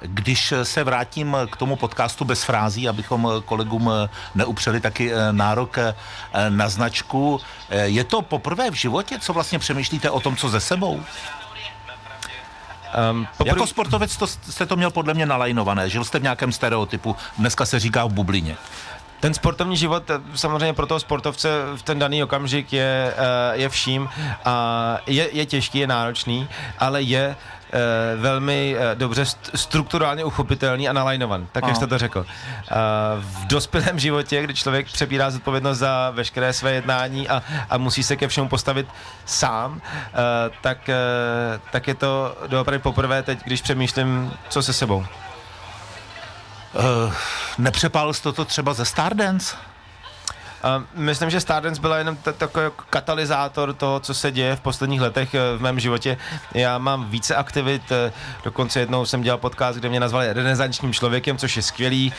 Když 0.01 0.53
se 0.63 0.83
vrátím 0.83 1.37
k 1.51 1.57
tomu 1.57 1.75
podcastu 1.75 2.25
bez 2.25 2.43
frází, 2.43 2.89
abychom 2.89 3.31
kolegům 3.45 3.91
neupřeli 4.35 4.81
taky 4.81 5.13
eh, 5.13 5.33
nárok 5.33 5.77
eh, 5.77 5.95
na 6.49 6.69
značku, 6.69 7.41
eh, 7.69 7.85
je 7.85 8.03
to 8.03 8.21
poprvé 8.21 8.71
v 8.71 8.73
životě, 8.73 9.19
co 9.19 9.33
vlastně 9.33 9.59
přemýšlíte 9.59 10.09
o 10.09 10.19
tom, 10.19 10.35
co 10.35 10.49
ze 10.49 10.59
sebou? 10.59 11.03
Um, 13.11 13.27
poprv... 13.37 13.55
Jako 13.55 13.67
sportovec 13.67 14.17
to, 14.17 14.27
jste 14.27 14.65
to 14.65 14.75
měl 14.75 14.91
podle 14.91 15.13
mě 15.13 15.25
nalajnované, 15.25 15.89
žil 15.89 16.03
jste 16.03 16.19
v 16.19 16.23
nějakém 16.23 16.51
stereotypu, 16.51 17.15
dneska 17.37 17.65
se 17.65 17.79
říká 17.79 18.05
v 18.05 18.13
bublině. 18.13 18.57
Ten 19.19 19.33
sportovní 19.33 19.77
život 19.77 20.11
samozřejmě 20.35 20.73
pro 20.73 20.87
toho 20.87 20.99
sportovce 20.99 21.49
v 21.75 21.81
ten 21.81 21.99
daný 21.99 22.23
okamžik 22.23 22.73
je, 22.73 23.13
je 23.53 23.69
vším 23.69 24.09
a 24.45 24.97
je, 25.07 25.29
je 25.31 25.45
těžký, 25.45 25.79
je 25.79 25.87
náročný, 25.87 26.47
ale 26.79 27.01
je 27.01 27.35
velmi 28.15 28.75
eh, 28.79 28.95
dobře 28.95 29.23
st- 29.23 29.51
strukturálně 29.55 30.23
uchopitelný 30.23 30.89
a 30.89 30.93
nalajnovan, 30.93 31.47
tak 31.51 31.67
jak 31.67 31.75
jste 31.75 31.87
to 31.87 31.97
řekl. 31.97 32.25
Eh, 32.27 32.75
V 33.19 33.45
dospělém 33.47 33.99
životě, 33.99 34.43
kdy 34.43 34.53
člověk 34.53 34.85
přebírá 34.85 35.31
zodpovědnost 35.31 35.77
za 35.77 36.09
veškeré 36.09 36.53
své 36.53 36.71
jednání 36.71 37.29
a, 37.29 37.43
a 37.69 37.77
musí 37.77 38.03
se 38.03 38.15
ke 38.15 38.27
všemu 38.27 38.49
postavit 38.49 38.87
sám, 39.25 39.81
eh, 39.85 40.13
tak, 40.61 40.89
eh, 40.89 40.95
tak 41.71 41.87
je 41.87 41.95
to 41.95 42.37
doopravdy 42.47 42.79
poprvé 42.79 43.23
teď, 43.23 43.39
když 43.45 43.61
přemýšlím, 43.61 44.33
co 44.49 44.63
se 44.63 44.73
sebou. 44.73 45.05
Uh, 46.73 47.13
nepřepálil 47.57 48.13
jste 48.13 48.31
to 48.31 48.45
třeba 48.45 48.73
ze 48.73 48.85
Stardance? 48.85 49.55
Myslím, 50.95 51.29
že 51.29 51.39
Stardance 51.39 51.81
byla 51.81 51.97
jenom 51.97 52.15
takový 52.37 52.63
jako 52.63 52.83
katalyzátor 52.89 53.73
toho, 53.73 53.99
co 53.99 54.13
se 54.13 54.31
děje 54.31 54.55
v 54.55 54.59
posledních 54.59 55.01
letech 55.01 55.33
eh, 55.33 55.57
v 55.57 55.61
mém 55.61 55.79
životě. 55.79 56.17
Já 56.53 56.77
mám 56.77 57.09
více 57.09 57.35
aktivit, 57.35 57.91
eh, 57.91 58.11
dokonce 58.43 58.79
jednou 58.79 59.05
jsem 59.05 59.21
dělal 59.21 59.37
podcast, 59.37 59.79
kde 59.79 59.89
mě 59.89 59.99
nazvali 59.99 60.33
renesančním 60.33 60.93
člověkem, 60.93 61.37
což 61.37 61.55
je 61.57 61.61
skvělý, 61.63 62.13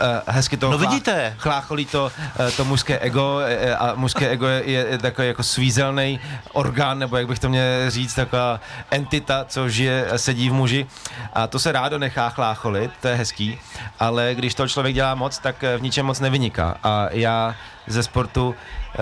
eh, 0.00 0.22
hezky 0.26 0.56
to 0.56 0.70
No 0.70 0.78
chlá- 0.78 0.90
vidíte. 0.90 1.34
chlácholí 1.38 1.86
to, 1.86 2.12
to 2.56 2.64
mužské 2.64 2.98
ego 2.98 3.40
a 3.78 3.92
mužské 3.94 4.28
ego 4.28 4.46
je, 4.46 4.62
je 4.64 4.98
takový 4.98 5.28
jako 5.28 5.42
svízelný 5.42 6.20
orgán, 6.52 6.98
nebo 6.98 7.16
jak 7.16 7.26
bych 7.26 7.38
to 7.38 7.48
měl 7.48 7.64
říct, 7.90 8.14
taková 8.14 8.60
entita, 8.90 9.44
co 9.48 9.68
žije, 9.68 10.06
sedí 10.16 10.50
v 10.50 10.52
muži 10.52 10.86
a 11.32 11.46
to 11.46 11.58
se 11.58 11.72
rádo 11.72 11.98
nechá 11.98 12.30
chlácholit, 12.30 12.90
to 13.00 13.08
je 13.08 13.14
hezký, 13.14 13.58
ale 14.00 14.30
když 14.34 14.54
to 14.54 14.68
člověk 14.68 14.94
dělá 14.94 15.14
moc, 15.14 15.38
tak 15.38 15.64
v 15.78 15.82
ničem 15.82 16.06
moc 16.06 16.20
nevyniká 16.20 16.76
a 16.82 17.06
já 17.10 17.54
ze 17.86 18.02
sportu 18.02 18.54
eh, 18.54 18.98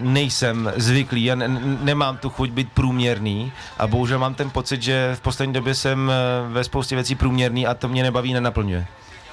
nejsem 0.00 0.72
zvyklý, 0.76 1.24
já 1.24 1.34
ne, 1.34 1.48
nemám 1.82 2.16
tu 2.16 2.30
chuť 2.30 2.50
být 2.50 2.72
průměrný 2.72 3.52
a 3.78 3.86
bohužel 3.86 4.18
mám 4.18 4.34
ten 4.34 4.50
pocit, 4.50 4.82
že 4.82 5.14
v 5.14 5.20
poslední 5.20 5.52
době 5.52 5.74
jsem 5.74 6.10
eh, 6.10 6.14
ve 6.52 6.64
spoustě 6.64 6.94
věcí 6.94 7.14
průměrný 7.14 7.66
a 7.66 7.74
to 7.74 7.88
mě 7.88 8.02
nebaví, 8.02 8.32
nenaplňuje. 8.32 8.86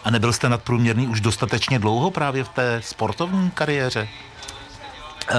A 0.04 0.12
nebyl 0.12 0.34
jste 0.34 0.50
nadprůměrný 0.50 1.08
už 1.08 1.22
dostatečně 1.22 1.80
dlouho 1.80 2.12
právě 2.12 2.44
v 2.44 2.50
té 2.50 2.82
sportovní 2.84 3.52
kariéře? 3.52 4.08
Uh, 5.32 5.38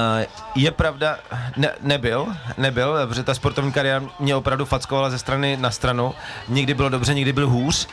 je 0.54 0.70
pravda, 0.70 1.18
ne, 1.56 1.70
nebyl, 1.80 2.26
nebyl, 2.58 3.06
protože 3.06 3.22
ta 3.22 3.34
sportovní 3.34 3.72
kariéra 3.72 4.02
mě 4.20 4.36
opravdu 4.36 4.64
fackovala 4.64 5.10
ze 5.10 5.18
strany 5.18 5.56
na 5.56 5.70
stranu. 5.70 6.14
Někdy 6.48 6.74
bylo 6.74 6.88
dobře, 6.88 7.14
někdy 7.14 7.32
byl 7.32 7.48
hůř, 7.48 7.86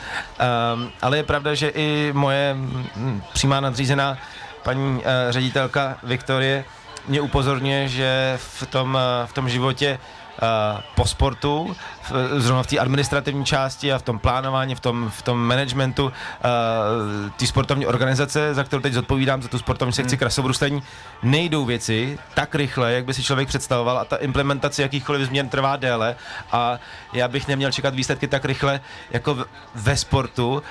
um, 0.74 0.90
ale 1.02 1.16
je 1.16 1.22
pravda, 1.22 1.54
že 1.54 1.68
i 1.68 2.12
moje 2.12 2.54
mm, 2.54 3.22
přímá 3.32 3.60
nadřízená 3.60 4.18
paní 4.64 4.96
uh, 4.96 5.02
ředitelka 5.30 5.96
Viktorie 6.02 6.64
mě 7.08 7.20
upozorňuje, 7.20 7.88
že 7.88 8.38
v 8.38 8.66
tom, 8.66 8.94
uh, 8.94 9.26
v 9.26 9.32
tom 9.32 9.48
životě 9.48 9.98
uh, 10.42 10.80
po 10.94 11.06
sportu, 11.06 11.76
v, 12.10 12.40
zrovna 12.40 12.62
v 12.62 12.66
té 12.66 12.78
administrativní 12.78 13.44
části 13.44 13.92
a 13.92 13.98
v 13.98 14.02
tom 14.02 14.18
plánování, 14.18 14.74
v 14.74 14.80
tom, 14.80 15.10
v 15.10 15.22
tom 15.22 15.38
managementu 15.38 16.04
uh, 16.04 16.12
té 17.36 17.46
sportovní 17.46 17.86
organizace, 17.86 18.54
za 18.54 18.64
kterou 18.64 18.82
teď 18.82 18.92
zodpovídám, 18.92 19.42
za 19.42 19.48
tu 19.48 19.58
sportovní 19.58 19.92
sekci 19.92 20.16
krasobruslení, 20.16 20.82
nejdou 21.22 21.64
věci 21.64 22.18
tak 22.34 22.54
rychle, 22.54 22.92
jak 22.92 23.04
by 23.04 23.14
si 23.14 23.22
člověk 23.22 23.48
představoval 23.48 23.98
a 23.98 24.04
ta 24.04 24.16
implementace 24.16 24.82
jakýchkoliv 24.82 25.28
změn 25.28 25.48
trvá 25.48 25.76
déle 25.76 26.16
a 26.52 26.78
já 27.12 27.28
bych 27.28 27.48
neměl 27.48 27.72
čekat 27.72 27.94
výsledky 27.94 28.28
tak 28.28 28.44
rychle 28.44 28.80
jako 29.10 29.44
ve 29.74 29.96
sportu, 29.96 30.62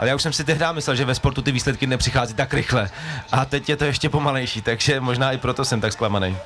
ale 0.00 0.08
já 0.08 0.14
už 0.14 0.22
jsem 0.22 0.32
si 0.32 0.44
tehdy 0.44 0.64
myslel, 0.72 0.96
že 0.96 1.04
ve 1.04 1.14
sportu 1.14 1.42
ty 1.42 1.52
výsledky 1.52 1.86
nepřichází 1.86 2.34
tak 2.34 2.54
rychle. 2.54 2.90
A 3.32 3.44
teď 3.44 3.68
je 3.68 3.76
to 3.76 3.84
ještě 3.84 4.08
pomalejší, 4.08 4.62
takže 4.62 5.00
možná 5.00 5.32
i 5.32 5.38
proto 5.38 5.64
jsem 5.64 5.80
tak 5.80 5.92
zklamaný. 5.92 6.36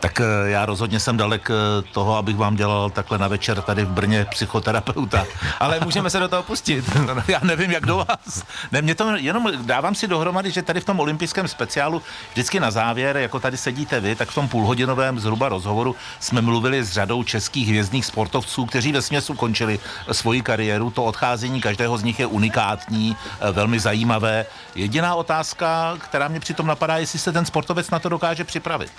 Tak 0.00 0.20
eh, 0.20 0.24
já 0.50 0.66
rozhodně 0.66 1.00
jsem 1.00 1.16
dalek 1.16 1.50
eh, 1.50 1.82
toho, 1.92 2.16
abych 2.16 2.36
vám 2.36 2.56
dělal 2.56 2.90
takhle 2.90 3.18
na 3.18 3.28
večer 3.28 3.62
tady 3.62 3.84
v 3.84 3.88
Brně 3.88 4.26
psychoterapeuta. 4.30 5.26
Ale 5.60 5.80
můžeme 5.80 6.10
se 6.10 6.18
do 6.18 6.28
toho 6.28 6.42
pustit. 6.42 6.84
No, 7.00 7.22
já 7.28 7.40
nevím, 7.42 7.70
jak 7.70 7.86
do 7.86 7.96
vás. 7.96 8.44
Ne, 8.72 8.82
mě 8.82 8.94
to 8.94 9.16
jenom 9.16 9.52
dávám 9.62 9.94
si 9.94 10.06
dohromady, 10.06 10.50
že 10.50 10.62
tady 10.62 10.80
v 10.80 10.84
tom 10.84 11.00
olympijském 11.00 11.48
speciálu 11.48 12.02
vždycky 12.32 12.60
na 12.60 12.70
závěr, 12.70 13.16
jako 13.16 13.40
tady 13.40 13.56
sedíte 13.56 14.00
vy, 14.00 14.14
tak 14.14 14.28
v 14.28 14.34
tom 14.34 14.48
půlhodinovém 14.48 15.20
zhruba 15.20 15.48
rozhovoru 15.48 15.96
jsme 16.20 16.40
mluvili 16.40 16.84
s 16.84 16.92
řadou 16.92 17.22
českých 17.22 17.68
hvězdných 17.68 18.06
sportovců, 18.06 18.66
kteří 18.66 18.92
ve 18.92 19.02
směsu 19.02 19.34
končili 19.34 19.78
svoji 20.12 20.42
kariéru. 20.42 20.90
To 20.90 21.04
odcházení 21.04 21.60
každého 21.60 21.98
z 21.98 22.02
nich 22.02 22.20
je 22.20 22.26
unikátní, 22.26 23.16
eh, 23.40 23.52
velmi 23.52 23.80
zajímavé. 23.80 24.46
Jediná 24.74 25.14
otázka, 25.14 25.96
která 25.98 26.28
mě 26.28 26.40
přitom 26.40 26.66
napadá, 26.66 26.96
jestli 26.96 27.18
se 27.18 27.32
ten 27.32 27.46
sportovec 27.46 27.90
na 27.90 27.98
to 27.98 28.08
dokáže 28.08 28.44
připravit. 28.44 28.90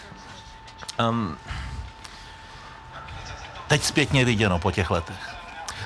Um, 1.00 1.38
Teď 3.68 3.84
zpětně 3.84 4.26
viděno 4.26 4.60
po 4.60 4.72
těch 4.72 4.92
letech. 4.92 5.41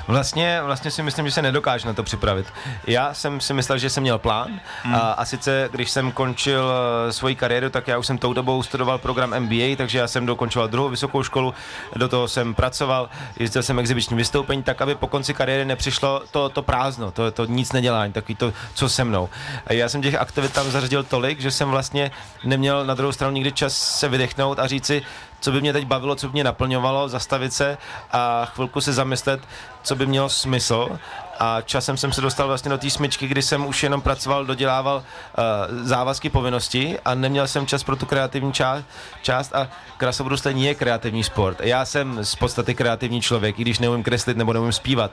Vlastně, 0.08 0.62
vlastně 0.64 0.92
si 0.92 1.04
myslím, 1.04 1.26
že 1.26 1.32
se 1.32 1.42
nedokáže 1.42 1.88
na 1.88 1.94
to 1.94 2.04
připravit. 2.04 2.48
Já 2.88 3.14
jsem 3.14 3.40
si 3.40 3.54
myslel, 3.54 3.78
že 3.78 3.90
jsem 3.90 4.04
měl 4.04 4.20
plán 4.20 4.60
a, 4.94 5.00
a 5.00 5.26
sice, 5.26 5.70
když 5.72 5.92
jsem 5.92 6.12
končil 6.12 6.72
eh, 7.10 7.14
svoji 7.14 7.36
kariéru, 7.36 7.70
tak 7.70 7.88
já 7.88 7.98
už 7.98 8.06
jsem 8.08 8.18
tou 8.18 8.34
dobou 8.34 8.64
studoval 8.64 8.98
program 8.98 9.40
MBA, 9.40 9.76
takže 9.78 9.98
já 9.98 10.08
jsem 10.08 10.26
dokončoval 10.26 10.68
druhou 10.68 10.90
vysokou 10.90 11.24
školu, 11.24 11.54
do 11.96 12.08
toho 12.10 12.28
jsem 12.28 12.54
pracoval, 12.54 13.10
jezdil 13.40 13.64
jsem 13.64 13.80
exibiční 13.80 14.18
vystoupení, 14.18 14.64
tak 14.64 14.82
aby 14.82 14.96
po 14.96 15.08
konci 15.08 15.34
kariéry 15.34 15.66
nepřišlo 15.66 16.22
to, 16.32 16.50
to 16.50 16.62
prázdno, 16.62 17.12
to, 17.12 17.32
to 17.32 17.46
nic 17.46 17.72
nedělání, 17.72 18.14
takový 18.14 18.36
to, 18.36 18.54
co 18.74 18.90
se 18.90 19.04
mnou. 19.04 19.30
A 19.68 19.74
já 19.74 19.90
jsem 19.90 20.02
těch 20.02 20.16
aktivit 20.16 20.54
tam 20.54 20.72
zařadil 20.72 21.04
tolik, 21.04 21.40
že 21.40 21.52
jsem 21.52 21.70
vlastně 21.70 22.12
neměl 22.44 22.86
na 22.86 22.94
druhou 22.94 23.12
stranu 23.12 23.34
nikdy 23.34 23.52
čas 23.52 23.78
se 23.78 24.10
vydechnout 24.10 24.60
a 24.60 24.68
říci, 24.68 25.02
co 25.40 25.52
by 25.52 25.62
mě 25.62 25.74
teď 25.74 25.86
bavilo, 25.86 26.16
co 26.16 26.28
by 26.28 26.34
mě 26.34 26.44
naplňovalo, 26.44 27.10
zastavit 27.10 27.54
se 27.54 27.78
a 28.12 28.46
chvilku 28.46 28.82
se 28.82 28.94
zamyslet, 28.94 29.42
co 29.84 29.95
by 29.96 30.06
mělo 30.06 30.30
smysl. 30.30 31.00
A 31.40 31.62
časem 31.62 31.98
jsem 31.98 32.14
se 32.14 32.22
dostal 32.22 32.48
vlastně 32.48 32.72
do 32.72 32.78
té 32.78 32.90
smyčky, 32.90 33.28
kdy 33.28 33.42
jsem 33.42 33.66
už 33.66 33.84
jenom 33.84 34.02
pracoval, 34.02 34.46
dodělával 34.46 34.98
uh, 34.98 35.44
závazky, 35.84 36.30
povinnosti 36.30 37.00
a 37.06 37.16
neměl 37.16 37.48
jsem 37.48 37.68
čas 37.68 37.84
pro 37.84 37.96
tu 37.96 38.06
kreativní 38.06 38.54
část, 38.54 38.86
část 39.22 39.56
a 39.56 39.68
krasobruslení 39.98 40.66
je 40.66 40.76
kreativní 40.76 41.24
sport. 41.24 41.62
Já 41.62 41.86
jsem 41.86 42.24
z 42.26 42.36
podstaty 42.36 42.76
kreativní 42.76 43.22
člověk, 43.22 43.60
i 43.60 43.62
když 43.62 43.80
neumím 43.80 44.04
kreslit 44.04 44.38
nebo 44.38 44.54
neumím 44.54 44.72
zpívat, 44.72 45.12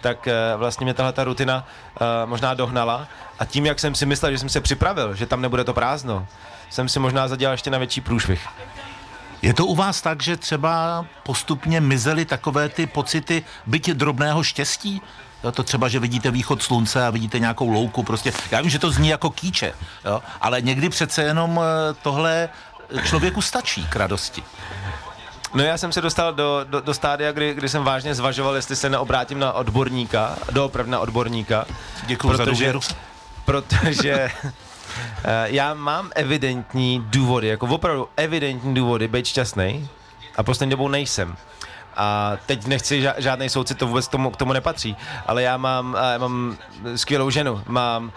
tak 0.00 0.26
uh, 0.26 0.60
vlastně 0.60 0.84
mě 0.84 0.94
tahle 0.94 1.12
ta 1.12 1.24
rutina 1.24 1.66
uh, 2.00 2.06
možná 2.30 2.54
dohnala 2.54 3.06
a 3.38 3.44
tím, 3.44 3.66
jak 3.66 3.80
jsem 3.80 3.94
si 3.94 4.06
myslel, 4.06 4.32
že 4.32 4.38
jsem 4.38 4.48
se 4.48 4.60
připravil, 4.60 5.14
že 5.14 5.26
tam 5.26 5.42
nebude 5.42 5.64
to 5.64 5.74
prázdno, 5.74 6.26
jsem 6.70 6.88
si 6.88 6.98
možná 6.98 7.28
zadělal 7.28 7.54
ještě 7.54 7.70
na 7.70 7.78
větší 7.78 8.00
průšvih. 8.00 8.48
Je 9.44 9.54
to 9.54 9.66
u 9.66 9.74
vás 9.74 10.00
tak, 10.00 10.22
že 10.22 10.36
třeba 10.36 11.06
postupně 11.22 11.80
mizely 11.80 12.24
takové 12.24 12.68
ty 12.68 12.86
pocity 12.86 13.44
byť 13.66 13.90
drobného 13.90 14.42
štěstí? 14.42 15.02
Jo, 15.44 15.52
to 15.52 15.62
třeba, 15.62 15.88
že 15.88 15.98
vidíte 15.98 16.30
východ 16.30 16.62
slunce 16.62 17.06
a 17.06 17.10
vidíte 17.10 17.38
nějakou 17.38 17.68
louku, 17.68 18.02
prostě. 18.02 18.32
Já 18.50 18.60
vím, 18.60 18.70
že 18.70 18.78
to 18.78 18.90
zní 18.90 19.08
jako 19.08 19.30
kýče, 19.30 19.72
jo, 20.04 20.22
ale 20.40 20.60
někdy 20.60 20.88
přece 20.88 21.22
jenom 21.22 21.60
eh, 21.60 21.94
tohle 22.02 22.48
člověku 23.04 23.42
stačí 23.42 23.86
k 23.86 23.96
radosti. 23.96 24.42
No 25.54 25.64
já 25.64 25.78
jsem 25.78 25.92
se 25.92 26.00
dostal 26.00 26.34
do, 26.34 26.64
do, 26.68 26.80
do 26.80 26.94
stádia, 26.94 27.32
kdy, 27.32 27.54
kdy 27.54 27.68
jsem 27.68 27.84
vážně 27.84 28.14
zvažoval, 28.14 28.56
jestli 28.56 28.76
se 28.76 28.90
neobrátím 28.90 29.38
na 29.38 29.52
odborníka, 29.52 30.36
doopravdy 30.50 30.90
na 30.90 31.00
odborníka. 31.00 31.64
Děkuji 32.06 32.36
za 32.36 32.44
důvěru. 32.44 32.80
Protože 33.44 34.30
já 35.44 35.74
mám 35.74 36.10
evidentní 36.14 37.04
důvody, 37.06 37.48
jako 37.48 37.66
opravdu 37.66 38.08
evidentní 38.16 38.74
důvody 38.74 39.08
být 39.08 39.26
šťastný 39.26 39.88
a 40.36 40.42
poslední 40.42 40.70
dobou 40.70 40.88
nejsem. 40.88 41.36
A 41.96 42.32
teď 42.46 42.66
nechci 42.66 43.02
ža- 43.02 43.14
žádný 43.18 43.48
soucit, 43.48 43.78
to 43.78 43.86
vůbec 43.86 44.08
tomu, 44.08 44.30
k 44.30 44.36
tomu 44.36 44.52
nepatří. 44.52 44.96
Ale 45.26 45.42
já 45.42 45.56
mám, 45.56 45.96
já 46.12 46.18
mám 46.18 46.56
skvělou 46.96 47.30
ženu, 47.30 47.62
mám 47.66 48.04
uh, 48.04 48.10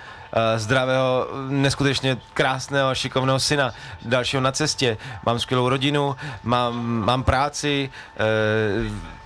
zdravého, 0.56 1.28
neskutečně 1.50 2.18
krásného, 2.34 2.96
šikovného 2.96 3.40
syna, 3.40 3.74
dalšího 4.06 4.42
na 4.42 4.52
cestě, 4.52 4.98
mám 5.26 5.40
skvělou 5.40 5.70
rodinu, 5.70 6.16
mám, 6.44 6.86
mám 6.86 7.24
práci, 7.24 7.90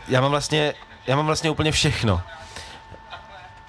já 0.07 0.21
mám 0.21 0.31
vlastně, 0.31 0.73
já 1.07 1.15
mám 1.15 1.25
vlastně 1.25 1.49
úplně 1.49 1.71
všechno. 1.71 2.21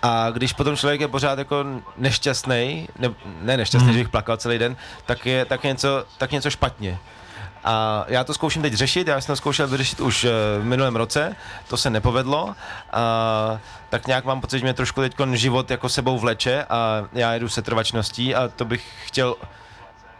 A 0.02 0.30
když 0.30 0.52
potom 0.52 0.76
člověk 0.76 1.00
je 1.00 1.08
pořád 1.08 1.38
jako 1.38 1.64
nešťastný, 1.96 2.88
ne, 2.98 3.10
ne 3.40 3.56
nešťastný, 3.56 3.86
hmm. 3.86 3.92
že 3.92 4.02
bych 4.04 4.08
plakal 4.08 4.36
celý 4.36 4.58
den, 4.58 4.76
tak 5.06 5.26
je 5.26 5.44
tak 5.44 5.62
něco, 5.62 6.04
tak 6.18 6.32
něco 6.32 6.50
špatně. 6.50 6.98
A 7.64 8.04
já 8.08 8.24
to 8.24 8.34
zkouším 8.34 8.62
teď 8.62 8.74
řešit, 8.74 9.08
já 9.08 9.20
jsem 9.20 9.32
to 9.32 9.36
zkoušel 9.36 9.68
vyřešit 9.68 10.00
už 10.00 10.26
v 10.60 10.64
minulém 10.64 10.96
roce, 10.96 11.36
to 11.68 11.76
se 11.76 11.90
nepovedlo, 11.90 12.54
a 12.92 13.60
tak 13.90 14.06
nějak 14.06 14.24
mám 14.24 14.40
pocit, 14.40 14.58
že 14.58 14.64
mě 14.64 14.74
trošku 14.74 15.00
teď 15.00 15.14
život 15.32 15.70
jako 15.70 15.88
sebou 15.88 16.18
vleče 16.18 16.64
a 16.70 17.04
já 17.12 17.34
jedu 17.34 17.48
se 17.48 17.62
trvačností 17.62 18.34
a 18.34 18.48
to 18.48 18.64
bych 18.64 18.86
chtěl 19.06 19.34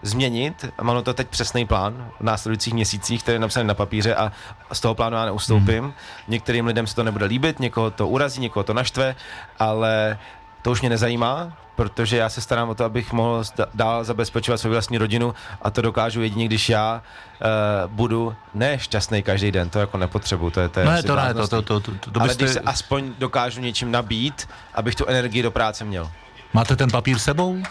změnit. 0.03 0.65
Mám 0.83 1.03
to 1.03 1.15
teď 1.15 1.29
přesný 1.29 1.67
plán 1.67 2.11
v 2.21 2.25
následujících 2.25 2.75
měsících, 2.75 3.23
který 3.23 3.35
je 3.35 3.39
napsaný 3.39 3.67
na 3.67 3.75
papíře 3.75 4.15
a 4.15 4.33
z 4.73 4.81
toho 4.81 4.95
plánu 4.95 5.17
já 5.17 5.25
neustoupím. 5.25 5.85
Hmm. 5.85 5.93
Některým 6.29 6.67
lidem 6.67 6.87
se 6.87 6.95
to 6.95 7.03
nebude 7.03 7.27
líbit, 7.27 7.61
někoho 7.61 7.91
to 7.91 8.09
urazí, 8.09 8.41
někoho 8.41 8.65
to 8.65 8.75
naštve, 8.75 9.17
ale 9.59 10.19
to 10.63 10.71
už 10.71 10.81
mě 10.81 10.91
nezajímá, 10.91 11.53
protože 11.77 12.17
já 12.17 12.29
se 12.29 12.41
starám 12.41 12.69
o 12.69 12.75
to, 12.75 12.85
abych 12.85 13.13
mohl 13.13 13.45
dál 13.75 14.05
zabezpečovat 14.05 14.61
svou 14.61 14.71
vlastní 14.71 14.99
rodinu 14.99 15.35
a 15.63 15.71
to 15.71 15.83
dokážu 15.83 16.23
jedině, 16.23 16.45
když 16.45 16.69
já 16.69 17.03
uh, 17.03 17.91
budu 17.91 18.35
nešťastný 18.55 19.23
každý 19.23 19.53
den, 19.53 19.71
to 19.71 19.79
jako 19.79 19.99
nepotřebuju, 19.99 20.51
to 20.51 20.61
je, 20.61 20.69
to 20.69 20.81
je 20.81 20.87
ne, 20.87 21.03
to 21.03 21.17
ne, 21.17 21.35
to, 21.35 21.49
to, 21.49 21.63
to, 21.63 21.81
to, 21.81 22.11
to 22.11 22.21
Ale 22.21 22.29
byste... 22.29 22.45
když 22.45 22.55
se 22.55 22.61
aspoň 22.61 23.13
dokážu 23.19 23.61
něčím 23.61 23.91
nabít, 23.91 24.49
abych 24.75 24.95
tu 24.95 25.07
energii 25.07 25.43
do 25.43 25.51
práce 25.51 25.85
měl. 25.85 26.11
Máte 26.53 26.77
ten 26.77 26.91
papír 26.91 27.19
sebou? 27.19 27.51
uh, 27.53 27.63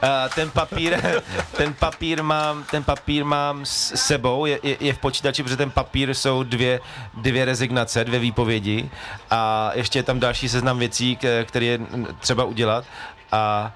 ten 0.34 0.50
papír, 0.50 1.00
ten 1.56 1.74
papír 1.74 2.22
mám, 2.22 2.64
ten 2.70 2.84
papír 2.84 3.24
mám 3.24 3.64
s 3.64 3.96
sebou, 3.96 4.46
je, 4.46 4.60
je, 4.62 4.76
je 4.80 4.92
v 4.92 4.98
počítači, 4.98 5.42
protože 5.42 5.56
ten 5.56 5.70
papír 5.70 6.14
jsou 6.14 6.42
dvě, 6.42 6.80
dvě 7.14 7.44
rezignace, 7.44 8.04
dvě 8.04 8.20
výpovědi 8.20 8.90
a 9.30 9.70
ještě 9.74 9.98
je 9.98 10.02
tam 10.02 10.20
další 10.20 10.48
seznam 10.48 10.78
věcí, 10.78 11.18
které 11.44 11.64
je 11.64 11.80
třeba 12.20 12.44
udělat 12.44 12.84
a 13.32 13.72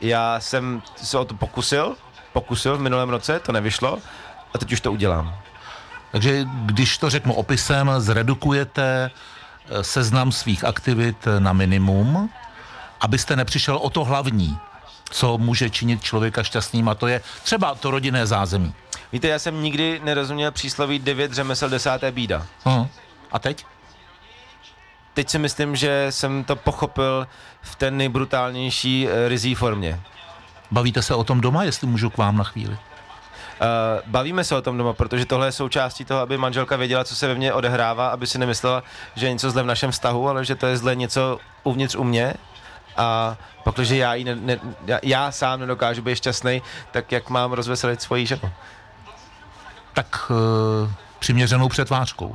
já 0.00 0.40
jsem 0.40 0.82
se 0.96 1.18
o 1.18 1.24
to 1.24 1.34
pokusil, 1.34 1.96
pokusil 2.32 2.76
v 2.76 2.80
minulém 2.80 3.08
roce, 3.08 3.40
to 3.40 3.52
nevyšlo 3.52 3.98
a 4.54 4.58
teď 4.58 4.72
už 4.72 4.80
to 4.80 4.92
udělám. 4.92 5.34
Takže 6.12 6.44
když 6.66 6.98
to 6.98 7.10
řeknu 7.10 7.34
opisem, 7.34 7.90
zredukujete 7.98 9.10
eh, 9.10 9.84
seznam 9.84 10.32
svých 10.32 10.64
aktivit 10.64 11.16
na 11.38 11.52
minimum, 11.52 12.30
abyste 13.00 13.36
nepřišel 13.36 13.76
o 13.76 13.90
to 13.90 14.04
hlavní, 14.04 14.58
co 15.10 15.38
může 15.38 15.70
činit 15.70 16.02
člověka 16.02 16.42
šťastným 16.42 16.88
a 16.88 16.94
to 16.94 17.06
je 17.06 17.20
třeba 17.42 17.74
to 17.74 17.90
rodinné 17.90 18.26
zázemí. 18.26 18.74
Víte, 19.12 19.28
já 19.28 19.38
jsem 19.38 19.62
nikdy 19.62 20.00
nerozuměl 20.04 20.52
přísloví 20.52 20.98
9 20.98 21.32
řemesel 21.32 21.68
desáté 21.68 22.12
bída. 22.12 22.46
Uh-huh. 22.64 22.88
A 23.32 23.38
teď? 23.38 23.66
Teď 25.14 25.28
si 25.28 25.38
myslím, 25.38 25.76
že 25.76 26.06
jsem 26.10 26.44
to 26.44 26.56
pochopil 26.56 27.26
v 27.62 27.76
té 27.76 27.90
nejbrutálnější 27.90 29.06
uh, 29.06 29.12
rizí 29.28 29.54
formě. 29.54 30.00
Bavíte 30.70 31.02
se 31.02 31.14
o 31.14 31.24
tom 31.24 31.40
doma, 31.40 31.64
jestli 31.64 31.86
můžu 31.86 32.10
k 32.10 32.16
vám 32.16 32.36
na 32.36 32.44
chvíli? 32.44 32.72
Uh, 32.72 32.78
bavíme 34.06 34.44
se 34.44 34.56
o 34.56 34.62
tom 34.62 34.78
doma, 34.78 34.92
protože 34.92 35.26
tohle 35.26 35.46
je 35.46 35.52
součástí 35.52 36.04
toho, 36.04 36.20
aby 36.20 36.38
manželka 36.38 36.76
věděla, 36.76 37.04
co 37.04 37.16
se 37.16 37.26
ve 37.26 37.34
mně 37.34 37.52
odehrává, 37.52 38.08
aby 38.08 38.26
si 38.26 38.38
nemyslela, 38.38 38.82
že 39.14 39.26
je 39.26 39.32
něco 39.32 39.50
zle 39.50 39.62
v 39.62 39.66
našem 39.66 39.90
vztahu, 39.90 40.28
ale 40.28 40.44
že 40.44 40.54
to 40.54 40.66
je 40.66 40.76
zle 40.76 40.96
něco 40.96 41.38
uvnitř 41.64 41.94
u 41.94 42.04
mě 42.04 42.34
a 42.98 43.36
protože 43.64 43.96
já, 43.96 44.14
jí 44.14 44.24
ne, 44.24 44.34
ne, 44.34 44.58
já, 44.86 44.98
já 45.02 45.32
sám 45.32 45.60
nedokážu 45.60 46.02
být 46.02 46.16
šťastný, 46.16 46.62
tak 46.90 47.12
jak 47.12 47.30
mám 47.30 47.52
rozveselit 47.52 48.02
svoji 48.02 48.26
ženu? 48.26 48.50
Tak 49.94 50.30
uh, 50.30 50.90
přiměřenou 51.18 51.68
přetvářkou. 51.68 52.34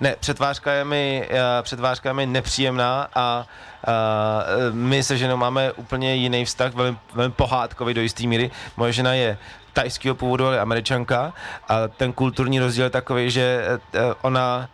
Ne, 0.00 0.16
přetvářka 0.20 0.72
je 0.72 0.84
mi, 0.84 1.28
uh, 1.30 1.36
přetvářka 1.62 2.08
je 2.08 2.14
mi 2.14 2.26
nepříjemná 2.26 3.08
a 3.14 3.46
uh, 3.88 4.74
my 4.74 5.02
se 5.02 5.18
ženou 5.18 5.36
máme 5.36 5.72
úplně 5.72 6.14
jiný 6.14 6.44
vztah, 6.44 6.74
velmi, 6.74 6.98
velmi 7.14 7.32
pohádkový 7.32 7.94
do 7.94 8.00
jisté 8.00 8.26
míry. 8.26 8.50
Moje 8.76 8.92
žena 8.92 9.14
je 9.14 9.38
tajského 9.72 10.14
původu, 10.14 10.46
ale 10.46 10.60
američanka 10.60 11.32
a 11.68 11.88
ten 11.88 12.12
kulturní 12.12 12.60
rozdíl 12.60 12.84
je 12.84 12.90
takový, 12.90 13.30
že 13.30 13.64
uh, 13.68 14.00
ona 14.22 14.68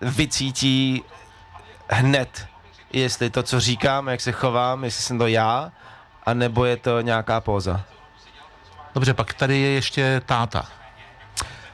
vycítí 0.00 1.04
hned 1.88 2.49
jestli 2.92 3.30
to, 3.30 3.42
co 3.42 3.60
říkám, 3.60 4.08
jak 4.08 4.20
se 4.20 4.32
chovám, 4.32 4.84
jestli 4.84 5.02
jsem 5.02 5.18
to 5.18 5.26
já, 5.26 5.72
anebo 6.26 6.64
je 6.64 6.76
to 6.76 7.00
nějaká 7.00 7.40
póza. 7.40 7.84
Dobře, 8.94 9.14
pak 9.14 9.34
tady 9.34 9.58
je 9.58 9.70
ještě 9.70 10.22
táta. 10.26 10.79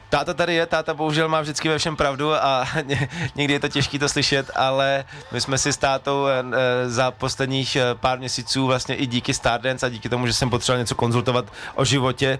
Táta 0.09 0.33
tady 0.33 0.55
je, 0.55 0.65
táta 0.65 0.93
bohužel 0.93 1.27
má 1.29 1.41
vždycky 1.41 1.69
ve 1.69 1.77
všem 1.77 1.95
pravdu 1.95 2.33
a 2.33 2.65
někdy 3.35 3.53
je 3.53 3.59
to 3.59 3.67
těžké 3.67 3.99
to 3.99 4.09
slyšet, 4.09 4.51
ale 4.55 5.05
my 5.31 5.41
jsme 5.41 5.57
si 5.57 5.73
s 5.73 5.77
tátou 5.77 6.25
eh, 6.25 6.43
eh, 6.53 6.89
za 6.89 7.11
posledních 7.11 7.75
eh, 7.75 7.95
pár 7.95 8.19
měsíců 8.19 8.67
vlastně 8.67 8.95
i 8.95 9.05
díky 9.05 9.33
Stardance 9.33 9.85
a 9.85 9.89
díky 9.89 10.09
tomu, 10.09 10.27
že 10.27 10.33
jsem 10.33 10.49
potřeboval 10.49 10.79
něco 10.79 10.95
konzultovat 10.95 11.45
o 11.75 11.85
životě 11.85 12.39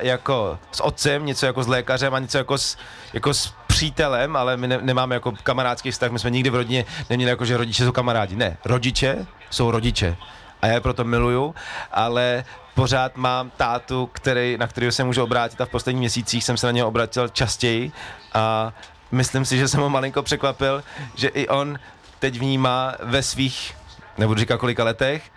jako 0.00 0.58
s 0.72 0.80
otcem, 0.80 1.26
něco 1.26 1.46
jako 1.46 1.62
s 1.62 1.66
lékařem 1.66 2.14
a 2.14 2.18
něco 2.18 2.38
jako 2.38 2.58
s, 2.58 2.76
jako 3.12 3.34
s 3.34 3.52
přítelem, 3.66 4.36
ale 4.36 4.56
my 4.56 4.68
ne, 4.68 4.78
nemáme 4.82 5.14
jako 5.14 5.32
kamarádský 5.42 5.90
vztah, 5.90 6.10
my 6.10 6.18
jsme 6.18 6.30
nikdy 6.30 6.50
v 6.50 6.54
rodině 6.54 6.84
neměli 7.10 7.30
jako, 7.30 7.44
že 7.44 7.56
rodiče 7.56 7.84
jsou 7.84 7.92
kamarádi. 7.92 8.36
Ne, 8.36 8.56
rodiče 8.64 9.26
jsou 9.50 9.70
rodiče 9.70 10.16
a 10.62 10.66
já 10.66 10.74
je 10.74 10.80
proto 10.80 11.04
miluju, 11.04 11.54
ale 11.92 12.44
pořád 12.74 13.16
mám 13.16 13.50
tátu, 13.50 14.06
který, 14.12 14.56
na 14.58 14.66
kterého 14.66 14.92
se 14.92 15.04
můžu 15.04 15.22
obrátit 15.22 15.60
a 15.60 15.66
v 15.66 15.68
posledních 15.68 16.00
měsících 16.00 16.44
jsem 16.44 16.56
se 16.56 16.66
na 16.66 16.72
něho 16.72 16.88
obratil 16.88 17.28
častěji 17.28 17.92
a 18.34 18.72
myslím 19.10 19.44
si, 19.44 19.58
že 19.58 19.68
jsem 19.68 19.80
ho 19.80 19.90
malinko 19.90 20.22
překvapil, 20.22 20.84
že 21.14 21.28
i 21.28 21.48
on 21.48 21.78
teď 22.18 22.38
vnímá 22.38 22.94
ve 23.02 23.22
svých, 23.22 23.76
nebudu 24.18 24.40
říkat 24.40 24.56
kolika 24.56 24.84
letech, 24.84 25.30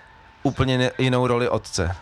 úplně 0.43 0.91
jinou 0.97 1.27
roli 1.27 1.49
otce. 1.49 1.95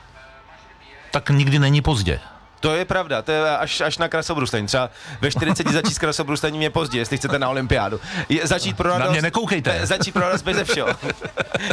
Tak 1.11 1.29
nikdy 1.29 1.59
není 1.59 1.81
pozdě. 1.81 2.19
To 2.59 2.75
je 2.75 2.85
pravda, 2.85 3.21
to 3.21 3.31
je 3.31 3.57
až, 3.57 3.81
až 3.81 3.97
na 3.97 4.07
krasobruslení. 4.07 4.67
Třeba 4.67 4.89
ve 5.21 5.31
40 5.31 5.67
začít 5.71 5.93
s 5.93 5.99
krasobruslení 5.99 6.63
je 6.63 6.69
pozdě, 6.69 6.99
jestli 6.99 7.17
chcete 7.17 7.39
na 7.39 7.49
olympiádu. 7.49 7.99
Je, 8.29 8.47
začít 8.47 8.77
pro 8.77 8.89
radost, 8.89 9.05
na 9.05 9.11
mě 9.11 9.21
nekoukejte. 9.21 9.79
Začít 9.85 10.11
pro 10.11 10.21
radost 10.21 10.41
bez 10.41 10.69
všeho. 10.69 10.89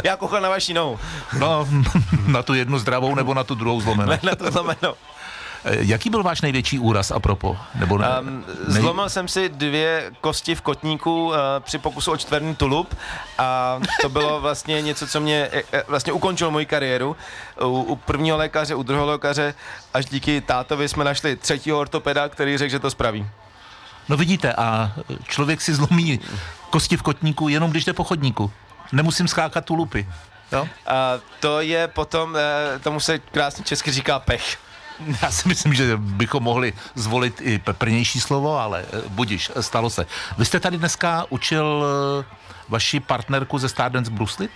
Já 0.03 0.15
kochal 0.17 0.41
na 0.41 0.49
vaši 0.49 0.73
nohu. 0.73 0.99
No, 1.39 1.67
na 2.27 2.43
tu 2.43 2.53
jednu 2.53 2.79
zdravou 2.79 3.15
nebo 3.15 3.33
na 3.33 3.43
tu 3.43 3.55
druhou 3.55 3.81
zlomenou. 3.81 4.13
na 4.23 4.35
tu 4.35 4.51
zlomenou. 4.51 4.93
Eh, 5.67 5.77
jaký 5.79 6.09
byl 6.09 6.23
váš 6.23 6.41
největší 6.41 6.79
úraz 6.79 7.11
a 7.11 7.19
propo? 7.19 7.57
Nebo 7.75 7.97
ne, 7.97 8.07
um, 8.19 8.45
nej... 8.67 8.81
Zlomil 8.81 9.09
jsem 9.09 9.27
si 9.27 9.49
dvě 9.49 10.11
kosti 10.21 10.55
v 10.55 10.61
kotníku 10.61 11.27
uh, 11.27 11.35
při 11.59 11.77
pokusu 11.77 12.11
o 12.11 12.17
čtverný 12.17 12.55
tulup 12.55 12.97
a 13.37 13.79
to 14.01 14.09
bylo 14.09 14.41
vlastně 14.47 14.81
něco, 14.81 15.07
co 15.07 15.21
mě 15.21 15.49
uh, 15.53 15.79
vlastně 15.87 16.13
ukončilo 16.13 16.51
moji 16.51 16.65
kariéru. 16.65 17.15
U, 17.63 17.67
u 17.67 17.95
prvního 17.95 18.37
lékaře, 18.37 18.75
u 18.75 18.83
druhého 18.83 19.07
lékaře, 19.07 19.53
až 19.93 20.05
díky 20.05 20.41
tátovi 20.41 20.89
jsme 20.89 21.03
našli 21.03 21.35
třetího 21.35 21.79
ortopeda, 21.79 22.29
který 22.29 22.57
řekl, 22.57 22.71
že 22.71 22.79
to 22.79 22.89
spraví. 22.89 23.27
No 24.09 24.17
vidíte, 24.17 24.53
a 24.53 24.91
člověk 25.27 25.61
si 25.61 25.73
zlomí 25.73 26.19
kosti 26.69 26.97
v 26.97 27.01
kotníku 27.01 27.49
jenom 27.49 27.71
když 27.71 27.85
jde 27.85 27.93
po 27.93 28.03
chodníku. 28.03 28.51
Nemusím 28.91 29.27
skákat 29.27 29.65
tulupy. 29.65 30.07
Jo? 30.51 30.67
A 30.87 31.13
to 31.39 31.61
je 31.61 31.87
potom, 31.87 32.37
tomu 32.83 32.99
se 32.99 33.19
krásně 33.19 33.63
česky 33.63 33.91
říká 33.91 34.19
pech. 34.19 34.57
Já 35.21 35.31
si 35.31 35.47
myslím, 35.47 35.73
že 35.73 35.97
bychom 35.97 36.43
mohli 36.43 36.73
zvolit 36.95 37.41
i 37.41 37.59
peprnější 37.59 38.19
slovo, 38.19 38.59
ale 38.59 38.85
eh, 38.93 39.01
budiš, 39.09 39.51
stalo 39.59 39.89
se. 39.89 40.05
Vy 40.37 40.45
jste 40.45 40.59
tady 40.59 40.77
dneska 40.77 41.25
učil 41.29 41.85
eh, 42.21 42.46
vaši 42.69 42.99
partnerku 42.99 43.57
ze 43.57 43.69
Stardance 43.69 44.11
bruslit? 44.11 44.51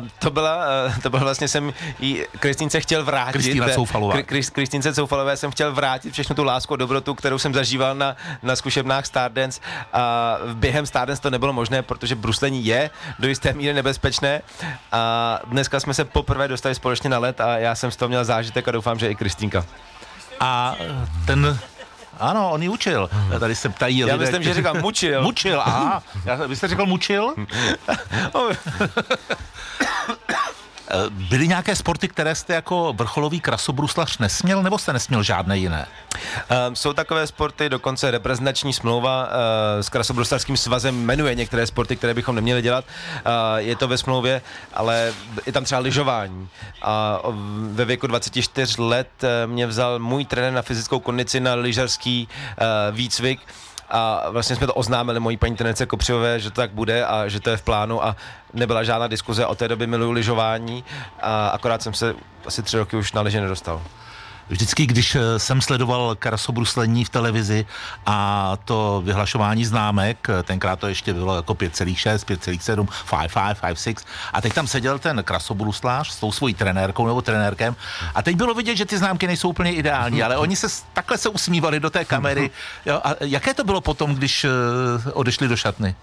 Uh, 0.00 0.08
to 0.18 0.30
byla, 0.30 0.66
uh, 0.86 0.98
to 0.98 1.10
byla 1.10 1.22
vlastně 1.22 1.48
jsem 1.48 1.72
jí 1.98 2.22
Kristýnce 2.38 2.80
chtěl 2.80 3.04
vrátit. 3.04 3.32
Kristýna 3.32 3.68
Coufalová. 3.68 4.22
Kristýnce 4.52 4.94
Coufalové 4.94 5.36
jsem 5.36 5.50
chtěl 5.50 5.72
vrátit 5.72 6.12
všechno 6.12 6.34
tu 6.34 6.44
lásku 6.44 6.74
a 6.74 6.76
dobrotu, 6.76 7.14
kterou 7.14 7.38
jsem 7.38 7.54
zažíval 7.54 7.94
na, 7.94 8.16
na 8.42 8.56
zkušebnách 8.56 9.06
Stardance. 9.06 9.60
A 9.92 10.36
během 10.54 10.86
Stardance 10.86 11.22
to 11.22 11.30
nebylo 11.30 11.52
možné, 11.52 11.82
protože 11.82 12.14
bruslení 12.14 12.66
je 12.66 12.90
do 13.18 13.28
jisté 13.28 13.52
míry 13.52 13.74
nebezpečné. 13.74 14.42
A 14.92 15.40
dneska 15.46 15.80
jsme 15.80 15.94
se 15.94 16.04
poprvé 16.04 16.48
dostali 16.48 16.74
společně 16.74 17.10
na 17.10 17.18
let 17.18 17.40
a 17.40 17.58
já 17.58 17.74
jsem 17.74 17.90
z 17.90 17.96
toho 17.96 18.08
měl 18.08 18.24
zážitek 18.24 18.68
a 18.68 18.70
doufám, 18.70 18.98
že 18.98 19.10
i 19.10 19.14
Kristýnka. 19.14 19.66
A 20.40 20.74
ten 21.26 21.58
ano, 22.20 22.50
on 22.50 22.62
ji 22.62 22.68
učil. 22.68 23.10
Tady 23.40 23.54
se 23.54 23.68
ptají 23.68 23.98
Já 23.98 24.06
lidé, 24.06 24.18
myslím, 24.18 24.42
že 24.42 24.54
říkal 24.54 24.74
mučil. 24.74 25.22
Mučil, 25.22 25.60
aha. 25.60 26.02
Já, 26.24 26.34
vy 26.46 26.56
jste 26.56 26.68
řekl 26.68 26.86
mučil? 26.86 27.34
byly 31.10 31.48
nějaké 31.48 31.76
sporty, 31.76 32.08
které 32.08 32.34
jste 32.34 32.54
jako 32.54 32.92
vrcholový 32.92 33.40
krasobruslař 33.40 34.18
nesměl, 34.18 34.62
nebo 34.62 34.78
jste 34.78 34.92
nesměl 34.92 35.22
žádné 35.22 35.58
jiné? 35.58 35.86
Um, 36.68 36.76
jsou 36.76 36.92
takové 36.92 37.26
sporty, 37.26 37.68
dokonce 37.68 38.10
reprezentační 38.10 38.72
smlouva 38.72 39.24
uh, 39.24 39.30
s 39.80 39.88
krasobruslařským 39.88 40.56
svazem 40.56 41.04
jmenuje 41.04 41.34
některé 41.34 41.66
sporty, 41.66 41.96
které 41.96 42.14
bychom 42.14 42.34
neměli 42.34 42.62
dělat. 42.62 42.84
Uh, 42.84 43.32
je 43.56 43.76
to 43.76 43.88
ve 43.88 43.98
smlouvě, 43.98 44.42
ale 44.74 45.12
je 45.46 45.52
tam 45.52 45.64
třeba 45.64 45.80
lyžování. 45.80 46.48
A 46.82 47.18
ve 47.70 47.84
věku 47.84 48.06
24 48.06 48.82
let 48.82 49.08
mě 49.46 49.66
vzal 49.66 49.98
můj 49.98 50.24
trenér 50.24 50.52
na 50.52 50.62
fyzickou 50.62 51.00
kondici 51.00 51.40
na 51.40 51.54
lyžařský 51.54 52.28
výcvik 52.92 53.40
a 53.90 54.30
vlastně 54.30 54.56
jsme 54.56 54.66
to 54.66 54.74
oznámili 54.74 55.20
mojí 55.20 55.36
paní 55.36 55.56
trenérce 55.56 55.86
Kopřivové, 55.86 56.40
že 56.40 56.50
to 56.50 56.60
tak 56.60 56.70
bude 56.70 57.04
a 57.06 57.28
že 57.28 57.40
to 57.40 57.50
je 57.50 57.56
v 57.56 57.62
plánu 57.62 58.04
a 58.04 58.16
nebyla 58.52 58.84
žádná 58.84 59.08
diskuze, 59.08 59.46
od 59.46 59.58
té 59.58 59.68
doby 59.68 59.86
miluju 59.86 60.10
lyžování 60.10 60.84
a 61.22 61.48
akorát 61.48 61.82
jsem 61.82 61.94
se 61.94 62.14
asi 62.46 62.62
tři 62.62 62.78
roky 62.78 62.96
už 62.96 63.12
na 63.12 63.20
lyže 63.20 63.40
nedostal. 63.40 63.82
Vždycky, 64.48 64.86
když 64.86 65.14
eh, 65.14 65.38
jsem 65.38 65.60
sledoval 65.60 66.16
krasobruslení 66.18 67.04
v 67.04 67.08
televizi 67.08 67.66
a 68.06 68.52
to 68.64 69.02
vyhlašování 69.04 69.64
známek, 69.64 70.28
eh, 70.28 70.42
tenkrát 70.42 70.78
to 70.78 70.88
ještě 70.88 71.12
bylo 71.12 71.36
jako 71.36 71.54
5,6, 71.54 72.24
5,7, 72.24 72.86
5, 73.10 73.32
5, 73.32 73.60
5, 73.60 73.78
6 73.78 74.06
a 74.32 74.40
teď 74.40 74.52
tam 74.52 74.66
seděl 74.66 74.98
ten 74.98 75.22
krasobruslář 75.24 76.10
s 76.10 76.16
tou 76.16 76.32
svojí 76.32 76.54
trenérkou 76.54 77.06
nebo 77.06 77.22
trenérkem 77.22 77.76
a 78.14 78.22
teď 78.22 78.36
bylo 78.36 78.54
vidět, 78.54 78.76
že 78.76 78.84
ty 78.86 78.98
známky 78.98 79.26
nejsou 79.26 79.48
úplně 79.48 79.72
ideální, 79.72 80.22
ale 80.22 80.36
oni 80.36 80.56
se 80.56 80.66
takhle 80.92 81.18
se 81.18 81.28
usmívali 81.28 81.80
do 81.80 81.90
té 81.90 82.04
kamery. 82.04 82.50
Jo, 82.86 83.00
a 83.04 83.14
jaké 83.20 83.54
to 83.54 83.64
bylo 83.64 83.80
potom, 83.80 84.14
když 84.14 84.44
eh, 84.44 84.48
odešli 85.12 85.48
do 85.48 85.56
šatny? 85.56 85.94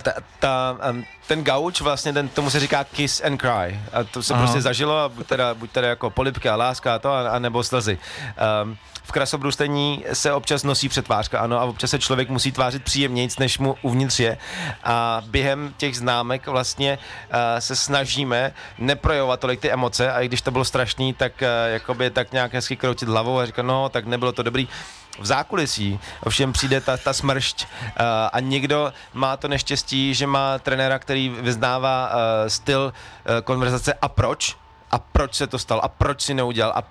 Ta, 0.00 0.12
ta, 0.38 0.78
ten 1.26 1.44
gauč 1.44 1.80
vlastně, 1.80 2.12
ten, 2.12 2.28
tomu 2.28 2.50
se 2.50 2.60
říká 2.60 2.84
kiss 2.84 3.20
and 3.24 3.40
cry. 3.40 3.80
A 3.92 4.04
to 4.04 4.22
se 4.22 4.34
Aha. 4.34 4.42
prostě 4.42 4.60
zažilo, 4.60 4.98
a 4.98 5.08
buď 5.08 5.26
teda, 5.26 5.54
buď 5.54 5.70
teda 5.70 5.88
jako 5.88 6.10
polipky 6.10 6.48
a 6.48 6.56
láska 6.56 6.94
a 6.94 6.98
to, 6.98 7.12
a, 7.12 7.28
a 7.28 7.38
nebo 7.38 7.64
slzy. 7.64 7.98
Um, 8.62 8.76
v 9.04 9.12
krasobrůstení 9.12 10.04
se 10.12 10.32
občas 10.32 10.62
nosí 10.62 10.88
přetvářka, 10.88 11.40
ano, 11.40 11.60
a 11.60 11.64
občas 11.64 11.90
se 11.90 11.98
člověk 11.98 12.28
musí 12.28 12.52
tvářit 12.52 12.84
příjemnějc, 12.84 13.38
než 13.38 13.58
mu 13.58 13.76
uvnitř 13.82 14.20
je. 14.20 14.38
A 14.84 15.22
během 15.26 15.74
těch 15.76 15.96
známek 15.96 16.46
vlastně 16.46 16.98
uh, 16.98 17.36
se 17.58 17.76
snažíme 17.76 18.52
neprojevovat 18.78 19.40
tolik 19.40 19.60
ty 19.60 19.70
emoce, 19.70 20.12
a 20.12 20.20
i 20.20 20.28
když 20.28 20.42
to 20.42 20.50
bylo 20.50 20.64
strašný, 20.64 21.14
tak 21.14 21.32
uh, 21.42 21.72
jakoby 21.72 22.10
tak 22.10 22.32
nějak 22.32 22.54
hezky 22.54 22.76
kroutit 22.76 23.08
hlavou 23.08 23.38
a 23.38 23.46
říkat, 23.46 23.62
no, 23.62 23.88
tak 23.88 24.06
nebylo 24.06 24.32
to 24.32 24.42
dobrý 24.42 24.68
v 25.20 25.26
zákulisí 25.26 26.00
ovšem 26.24 26.52
přijde 26.52 26.80
ta, 26.80 26.96
ta 26.96 27.12
smršť 27.12 27.64
uh, 27.64 28.02
a 28.32 28.40
někdo 28.40 28.92
má 29.14 29.36
to 29.36 29.48
neštěstí, 29.48 30.14
že 30.14 30.26
má 30.26 30.58
trenéra, 30.58 30.98
který 30.98 31.28
vyznává 31.28 32.10
uh, 32.10 32.48
styl 32.48 32.92
uh, 32.92 33.40
konverzace 33.44 33.94
a 33.94 34.08
proč? 34.08 34.56
A 34.90 34.98
proč 34.98 35.34
se 35.34 35.46
to 35.46 35.58
stalo? 35.58 35.84
A 35.84 35.88
proč 35.88 36.20
si 36.20 36.34
neudělal? 36.34 36.72
A 36.76 36.82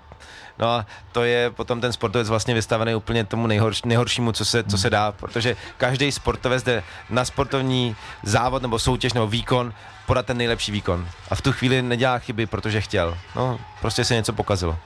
No 0.58 0.68
a 0.68 0.86
to 1.12 1.24
je 1.24 1.50
potom 1.50 1.80
ten 1.80 1.92
sportovec 1.92 2.28
vlastně 2.28 2.54
vystavený 2.54 2.94
úplně 2.94 3.24
tomu 3.24 3.46
nejhorš, 3.46 3.82
nejhoršímu, 3.82 4.32
co 4.32 4.44
se, 4.44 4.64
co 4.64 4.78
se 4.78 4.90
dá, 4.90 5.12
protože 5.12 5.56
každý 5.76 6.12
sportovec 6.12 6.62
jde 6.62 6.82
na 7.10 7.24
sportovní 7.24 7.96
závod 8.22 8.62
nebo 8.62 8.78
soutěž 8.78 9.12
nebo 9.12 9.26
výkon 9.26 9.74
podat 10.06 10.26
ten 10.26 10.36
nejlepší 10.36 10.72
výkon. 10.72 11.08
A 11.30 11.34
v 11.34 11.40
tu 11.40 11.52
chvíli 11.52 11.82
nedělá 11.82 12.18
chyby, 12.18 12.46
protože 12.46 12.80
chtěl. 12.80 13.18
No, 13.36 13.60
prostě 13.80 14.04
se 14.04 14.14
něco 14.14 14.32
pokazilo. 14.32 14.78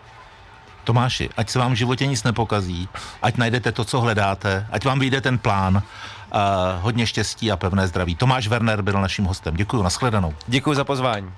Tomáši, 0.87 1.31
ať 1.37 1.51
se 1.51 1.59
vám 1.59 1.73
v 1.73 1.75
životě 1.75 2.07
nic 2.07 2.23
nepokazí, 2.23 2.89
ať 3.23 3.37
najdete 3.37 3.73
to, 3.73 3.85
co 3.85 4.01
hledáte, 4.01 4.67
ať 4.71 4.85
vám 4.85 4.99
vyjde 4.99 5.21
ten 5.21 5.39
plán, 5.39 5.77
uh, 5.77 5.83
hodně 6.81 7.07
štěstí 7.07 7.53
a 7.53 7.57
pevné 7.57 7.89
zdraví. 7.89 8.15
Tomáš 8.15 8.49
Werner 8.49 8.83
byl 8.83 9.01
naším 9.01 9.25
hostem. 9.25 9.55
Děkuji, 9.57 9.83
nashledanou. 9.83 10.35
Děkuji 10.47 10.75
za 10.75 10.85
pozvání 10.85 11.33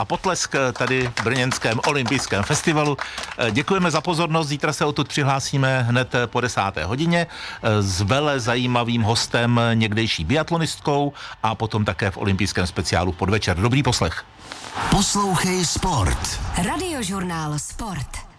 a 0.00 0.04
potlesk 0.04 0.54
tady 0.72 1.12
v 1.20 1.24
Brněnském 1.24 1.80
olympijském 1.86 2.42
festivalu. 2.42 2.96
Eh, 3.38 3.50
děkujeme 3.50 3.90
za 3.90 4.00
pozornost, 4.00 4.48
zítra 4.48 4.72
se 4.72 4.84
odtud 4.84 5.08
přihlásíme 5.08 5.82
hned 5.82 6.12
po 6.26 6.40
desáté 6.40 6.84
hodině 6.84 7.26
eh, 7.62 7.82
s 7.82 8.00
vele 8.00 8.40
zajímavým 8.40 9.02
hostem, 9.02 9.60
někdejší 9.74 10.24
biatlonistkou 10.24 11.12
a 11.42 11.54
potom 11.54 11.84
také 11.84 12.10
v 12.10 12.16
olympijském 12.16 12.66
speciálu 12.66 13.12
podvečer. 13.12 13.56
Dobrý 13.56 13.82
poslech. 13.82 14.24
Poslouchej 14.90 15.64
Sport. 15.64 16.40
Radiožurnál 16.64 17.58
Sport. 17.58 18.29